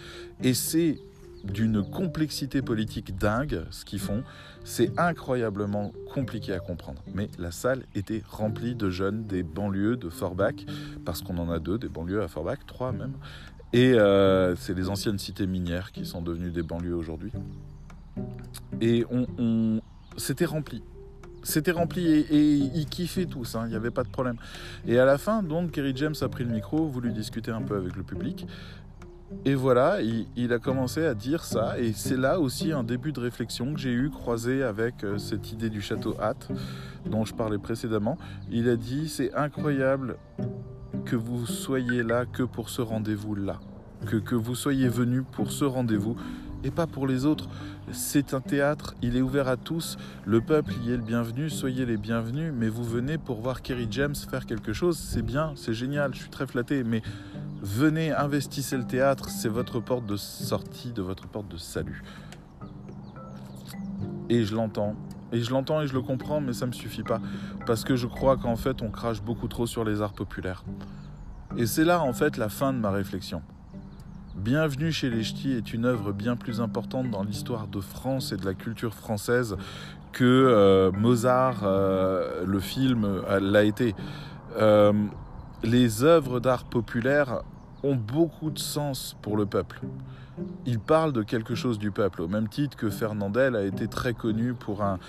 Et 0.41 0.53
c'est 0.53 1.01
d'une 1.43 1.83
complexité 1.83 2.61
politique 2.61 3.17
dingue 3.17 3.63
ce 3.71 3.85
qu'ils 3.85 3.99
font. 3.99 4.23
C'est 4.63 4.97
incroyablement 4.99 5.91
compliqué 6.13 6.53
à 6.53 6.59
comprendre. 6.59 7.01
Mais 7.13 7.29
la 7.37 7.51
salle 7.51 7.83
était 7.95 8.21
remplie 8.27 8.75
de 8.75 8.89
jeunes 8.89 9.25
des 9.25 9.43
banlieues 9.43 9.97
de 9.97 10.09
Forbach, 10.09 10.65
parce 11.05 11.21
qu'on 11.21 11.37
en 11.37 11.49
a 11.49 11.59
deux, 11.59 11.77
des 11.77 11.89
banlieues 11.89 12.21
à 12.21 12.27
Forbach, 12.27 12.59
trois 12.67 12.91
même. 12.91 13.13
Et 13.71 13.93
euh, 13.93 14.55
c'est 14.55 14.73
les 14.73 14.89
anciennes 14.89 15.19
cités 15.19 15.45
minières 15.45 15.91
qui 15.91 16.05
sont 16.05 16.21
devenues 16.21 16.51
des 16.51 16.63
banlieues 16.63 16.95
aujourd'hui. 16.95 17.31
Et 18.81 19.05
on, 19.11 19.79
c'était 20.17 20.45
rempli. 20.45 20.83
C'était 21.43 21.71
rempli 21.71 22.05
et, 22.05 22.41
ils 22.41 22.85
kiffaient 22.87 23.25
tous, 23.25 23.55
hein, 23.55 23.63
il 23.65 23.69
n'y 23.69 23.75
avait 23.75 23.91
pas 23.91 24.03
de 24.03 24.09
problème. 24.09 24.35
Et 24.85 24.99
à 24.99 25.05
la 25.05 25.17
fin, 25.17 25.41
donc, 25.41 25.71
Kerry 25.71 25.93
James 25.95 26.15
a 26.19 26.27
pris 26.27 26.43
le 26.43 26.51
micro, 26.51 26.85
voulu 26.87 27.11
discuter 27.13 27.51
un 27.51 27.61
peu 27.61 27.77
avec 27.77 27.95
le 27.95 28.03
public. 28.03 28.45
Et 29.45 29.53
voilà, 29.53 29.99
il, 30.01 30.53
a 30.53 30.59
commencé 30.59 31.05
à 31.05 31.13
dire 31.13 31.43
ça, 31.43 31.79
et 31.79 31.93
c'est 31.93 32.17
là 32.17 32.39
aussi 32.39 32.71
un 32.71 32.83
début 32.83 33.11
de 33.11 33.19
réflexion 33.19 33.73
que 33.73 33.79
j'ai 33.79 33.93
eu 33.93 34.09
croisé 34.09 34.63
avec 34.63 35.03
euh, 35.03 35.17
cette 35.19 35.51
idée 35.51 35.69
du 35.69 35.81
château 35.81 36.15
Hatt 36.19 36.49
dont 37.05 37.25
je 37.25 37.35
parlais 37.35 37.59
précédemment. 37.59 38.17
Il 38.51 38.67
a 38.69 38.75
dit 38.75 39.07
c'est 39.07 39.33
incroyable 39.35 40.17
que 41.05 41.15
vous 41.15 41.45
soyez 41.45 42.01
là 42.03 42.25
que 42.25 42.43
pour 42.43 42.69
ce 42.69 42.81
rendez-vous-là, 42.81 43.59
que, 44.07 44.17
que 44.17 44.35
vous 44.35 44.55
soyez 44.55 44.87
venu 44.87 45.21
pour 45.21 45.51
ce 45.51 45.63
rendez-vous 45.63 46.15
et 46.63 46.71
pas 46.71 46.87
pour 46.87 47.07
les 47.07 47.25
autres. 47.25 47.47
C'est 47.91 48.33
un 48.33 48.41
théâtre, 48.41 48.95
il 49.01 49.15
est 49.15 49.21
ouvert 49.21 49.47
à 49.47 49.57
tous, 49.57 49.97
le 50.25 50.41
peuple 50.41 50.73
y 50.83 50.91
est 50.91 50.97
le 50.97 51.03
bienvenu, 51.03 51.49
soyez 51.49 51.85
les 51.85 51.97
bienvenus, 51.97 52.51
mais 52.55 52.69
vous 52.69 52.83
venez 52.83 53.17
pour 53.17 53.41
voir 53.41 53.61
Kerry 53.61 53.87
James 53.89 54.15
faire 54.15 54.45
quelque 54.45 54.73
chose, 54.73 54.97
c'est 54.97 55.23
bien, 55.23 55.53
c'est 55.55 55.73
génial, 55.73 56.13
je 56.13 56.19
suis 56.19 56.29
très 56.29 56.45
flatté, 56.45 56.83
mais 56.83 57.01
venez, 57.61 58.11
investissez 58.11 58.77
le 58.77 58.85
théâtre, 58.85 59.29
c'est 59.29 59.49
votre 59.49 59.79
porte 59.79 60.05
de 60.05 60.15
sortie, 60.15 60.91
de 60.91 61.01
votre 61.01 61.27
porte 61.27 61.47
de 61.47 61.57
salut. 61.57 62.03
Et 64.29 64.43
je 64.43 64.55
l'entends, 64.55 64.95
et 65.31 65.41
je 65.41 65.51
l'entends 65.51 65.81
et 65.81 65.87
je 65.87 65.93
le 65.93 66.01
comprends, 66.01 66.41
mais 66.41 66.53
ça 66.53 66.65
ne 66.65 66.71
me 66.71 66.75
suffit 66.75 67.03
pas, 67.03 67.19
parce 67.65 67.83
que 67.83 67.95
je 67.95 68.07
crois 68.07 68.37
qu'en 68.37 68.55
fait 68.55 68.81
on 68.81 68.89
crache 68.89 69.21
beaucoup 69.21 69.47
trop 69.47 69.65
sur 69.65 69.83
les 69.83 70.01
arts 70.01 70.13
populaires. 70.13 70.63
Et 71.57 71.65
c'est 71.65 71.85
là 71.85 72.01
en 72.01 72.13
fait 72.13 72.37
la 72.37 72.49
fin 72.49 72.73
de 72.73 72.77
ma 72.77 72.91
réflexion. 72.91 73.41
Bienvenue 74.35 74.91
chez 74.91 75.09
les 75.09 75.23
Ch'tis 75.23 75.51
est 75.51 75.73
une 75.73 75.83
œuvre 75.83 76.13
bien 76.13 76.37
plus 76.37 76.61
importante 76.61 77.09
dans 77.09 77.23
l'histoire 77.23 77.67
de 77.67 77.81
France 77.81 78.31
et 78.31 78.37
de 78.37 78.45
la 78.45 78.53
culture 78.53 78.93
française 78.93 79.57
que 80.13 80.23
euh, 80.23 80.91
Mozart, 80.91 81.61
euh, 81.63 82.45
le 82.45 82.59
film, 82.59 83.03
euh, 83.03 83.39
l'a 83.41 83.63
été. 83.63 83.95
Les 85.63 86.03
œuvres 86.03 86.39
d'art 86.39 86.63
populaire 86.63 87.43
ont 87.83 87.95
beaucoup 87.95 88.51
de 88.51 88.59
sens 88.59 89.15
pour 89.21 89.37
le 89.37 89.45
peuple. 89.45 89.81
il 90.65 90.79
parle 90.79 91.11
de 91.11 91.21
quelque 91.21 91.53
chose 91.53 91.79
du 91.79 91.91
peuple, 91.91 92.21
au 92.21 92.27
même 92.29 92.47
titre 92.47 92.77
que 92.77 92.89
Fernandel 92.89 93.55
a 93.55 93.63
été 93.63 93.87
très 93.87 94.13
connu 94.13 94.53
pour 94.53 94.83
un, 94.83 94.99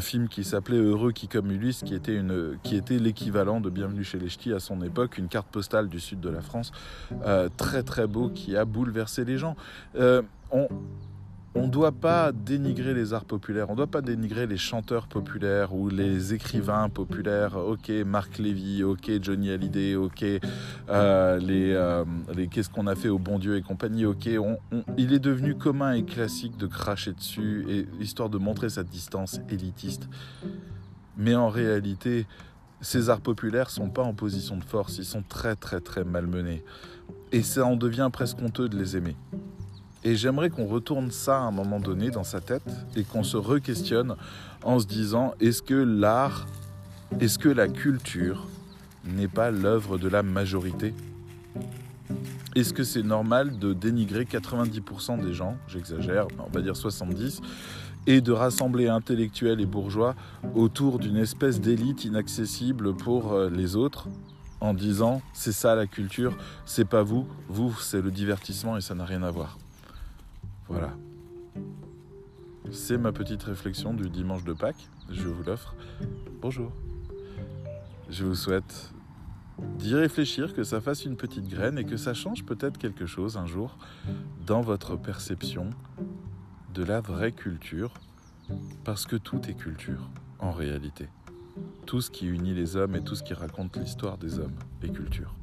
film 0.00 0.28
qui 0.28 0.44
s'appelait 0.44 0.78
Heureux 0.78 1.12
qui 1.12 1.28
comme 1.28 1.50
Ulysse, 1.50 1.82
qui 1.82 1.94
était, 1.94 2.22
qui 2.62 2.76
était 2.76 2.98
l'équivalent 2.98 3.60
de 3.60 3.68
Bienvenue 3.68 4.04
chez 4.04 4.18
les 4.18 4.28
Ch'tis 4.28 4.52
à 4.52 4.60
son 4.60 4.80
époque, 4.82 5.18
une 5.18 5.28
carte 5.28 5.48
postale 5.48 5.88
du 5.88 6.00
sud 6.00 6.20
de 6.20 6.30
la 6.30 6.40
France, 6.40 6.72
euh, 7.26 7.48
très 7.56 7.82
très 7.82 8.06
beau, 8.06 8.30
qui 8.30 8.56
a 8.56 8.64
bouleversé 8.64 9.24
les 9.24 9.36
gens. 9.36 9.56
Euh, 9.96 10.22
on 11.54 11.66
ne 11.66 11.70
doit 11.70 11.92
pas 11.92 12.32
dénigrer 12.32 12.94
les 12.94 13.12
arts 13.12 13.24
populaires, 13.24 13.68
on 13.68 13.72
ne 13.72 13.78
doit 13.78 13.86
pas 13.86 14.02
dénigrer 14.02 14.46
les 14.46 14.56
chanteurs 14.56 15.06
populaires 15.06 15.74
ou 15.74 15.88
les 15.88 16.34
écrivains 16.34 16.88
populaires. 16.88 17.56
Ok, 17.56 17.90
Marc 18.06 18.38
Lévy, 18.38 18.84
ok, 18.84 19.10
Johnny 19.22 19.50
Hallyday, 19.50 19.94
ok, 19.94 20.24
euh, 20.88 21.38
les, 21.38 21.72
euh, 21.72 22.04
les 22.34 22.48
qu'est-ce 22.48 22.70
qu'on 22.70 22.86
a 22.86 22.94
fait 22.94 23.08
au 23.08 23.18
bon 23.18 23.38
Dieu 23.38 23.56
et 23.56 23.62
compagnie, 23.62 24.04
ok. 24.04 24.28
il 24.96 25.12
est 25.12 25.18
devenu 25.18 25.54
commun 25.56 25.92
et 25.92 26.04
classique 26.04 26.56
de 26.56 26.66
cracher 26.66 27.12
dessus, 27.12 27.64
et, 27.68 27.86
histoire 28.00 28.28
de 28.28 28.38
montrer 28.38 28.68
sa 28.68 28.84
distance 28.84 29.40
élitiste. 29.50 30.08
Mais 31.16 31.34
en 31.34 31.48
réalité, 31.48 32.26
ces 32.80 33.10
arts 33.10 33.20
populaires 33.20 33.70
sont 33.70 33.88
pas 33.88 34.02
en 34.02 34.14
position 34.14 34.56
de 34.56 34.64
force, 34.64 34.98
ils 34.98 35.04
sont 35.04 35.22
très 35.22 35.56
très 35.56 35.80
très 35.80 36.04
malmenés. 36.04 36.62
Et 37.32 37.42
ça 37.42 37.64
en 37.64 37.76
devient 37.76 38.10
presque 38.12 38.38
honteux 38.40 38.68
de 38.68 38.78
les 38.78 38.96
aimer. 38.96 39.16
Et 40.04 40.14
j'aimerais 40.14 40.50
qu'on 40.50 40.66
retourne 40.66 41.10
ça 41.10 41.38
à 41.38 41.42
un 41.42 41.50
moment 41.50 41.80
donné 41.80 42.10
dans 42.10 42.24
sa 42.24 42.40
tête 42.40 42.68
et 42.94 43.02
qu'on 43.04 43.24
se 43.24 43.36
re-questionne 43.36 44.14
en 44.62 44.78
se 44.78 44.86
disant 44.86 45.34
est-ce 45.40 45.62
que 45.62 45.74
l'art, 45.74 46.46
est-ce 47.20 47.38
que 47.38 47.48
la 47.48 47.68
culture 47.68 48.46
n'est 49.04 49.28
pas 49.28 49.50
l'œuvre 49.50 49.98
de 49.98 50.08
la 50.08 50.22
majorité? 50.22 50.94
Est-ce 52.54 52.72
que 52.72 52.84
c'est 52.84 53.02
normal 53.02 53.58
de 53.58 53.72
dénigrer 53.72 54.24
90% 54.24 55.24
des 55.24 55.34
gens, 55.34 55.56
j'exagère, 55.68 56.26
on 56.38 56.50
va 56.50 56.60
dire 56.60 56.76
70, 56.76 57.40
et 58.06 58.20
de 58.20 58.32
rassembler 58.32 58.88
intellectuels 58.88 59.60
et 59.60 59.66
bourgeois 59.66 60.14
autour 60.54 60.98
d'une 60.98 61.16
espèce 61.16 61.60
d'élite 61.60 62.04
inaccessible 62.04 62.94
pour 62.94 63.32
euh, 63.32 63.50
les 63.50 63.76
autres 63.76 64.08
en 64.60 64.74
disant 64.74 65.20
c'est 65.34 65.52
ça 65.52 65.74
la 65.74 65.86
culture, 65.86 66.36
c'est 66.64 66.88
pas 66.88 67.02
vous, 67.02 67.26
vous 67.48 67.76
c'est 67.80 68.00
le 68.00 68.10
divertissement 68.10 68.76
et 68.76 68.80
ça 68.80 68.94
n'a 68.94 69.04
rien 69.04 69.22
à 69.22 69.30
voir? 69.30 69.58
Voilà. 70.68 70.94
C'est 72.70 72.98
ma 72.98 73.12
petite 73.12 73.42
réflexion 73.42 73.94
du 73.94 74.10
dimanche 74.10 74.44
de 74.44 74.52
Pâques. 74.52 74.88
Je 75.10 75.26
vous 75.26 75.42
l'offre. 75.42 75.74
Bonjour. 76.42 76.72
Je 78.10 78.24
vous 78.24 78.34
souhaite 78.34 78.92
d'y 79.78 79.94
réfléchir, 79.94 80.54
que 80.54 80.64
ça 80.64 80.80
fasse 80.80 81.04
une 81.04 81.16
petite 81.16 81.48
graine 81.48 81.78
et 81.78 81.84
que 81.84 81.96
ça 81.96 82.14
change 82.14 82.44
peut-être 82.44 82.78
quelque 82.78 83.06
chose 83.06 83.36
un 83.36 83.46
jour 83.46 83.78
dans 84.46 84.60
votre 84.60 84.96
perception 84.96 85.70
de 86.74 86.84
la 86.84 87.00
vraie 87.00 87.32
culture. 87.32 87.94
Parce 88.84 89.04
que 89.04 89.16
tout 89.16 89.40
est 89.48 89.54
culture, 89.54 90.08
en 90.38 90.52
réalité. 90.52 91.08
Tout 91.86 92.00
ce 92.00 92.10
qui 92.10 92.26
unit 92.26 92.54
les 92.54 92.76
hommes 92.76 92.94
et 92.94 93.02
tout 93.02 93.14
ce 93.14 93.22
qui 93.22 93.34
raconte 93.34 93.76
l'histoire 93.76 94.16
des 94.16 94.38
hommes 94.38 94.56
est 94.82 94.90
culture. 94.90 95.34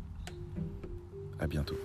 À 1.39 1.47
bientôt. 1.47 1.75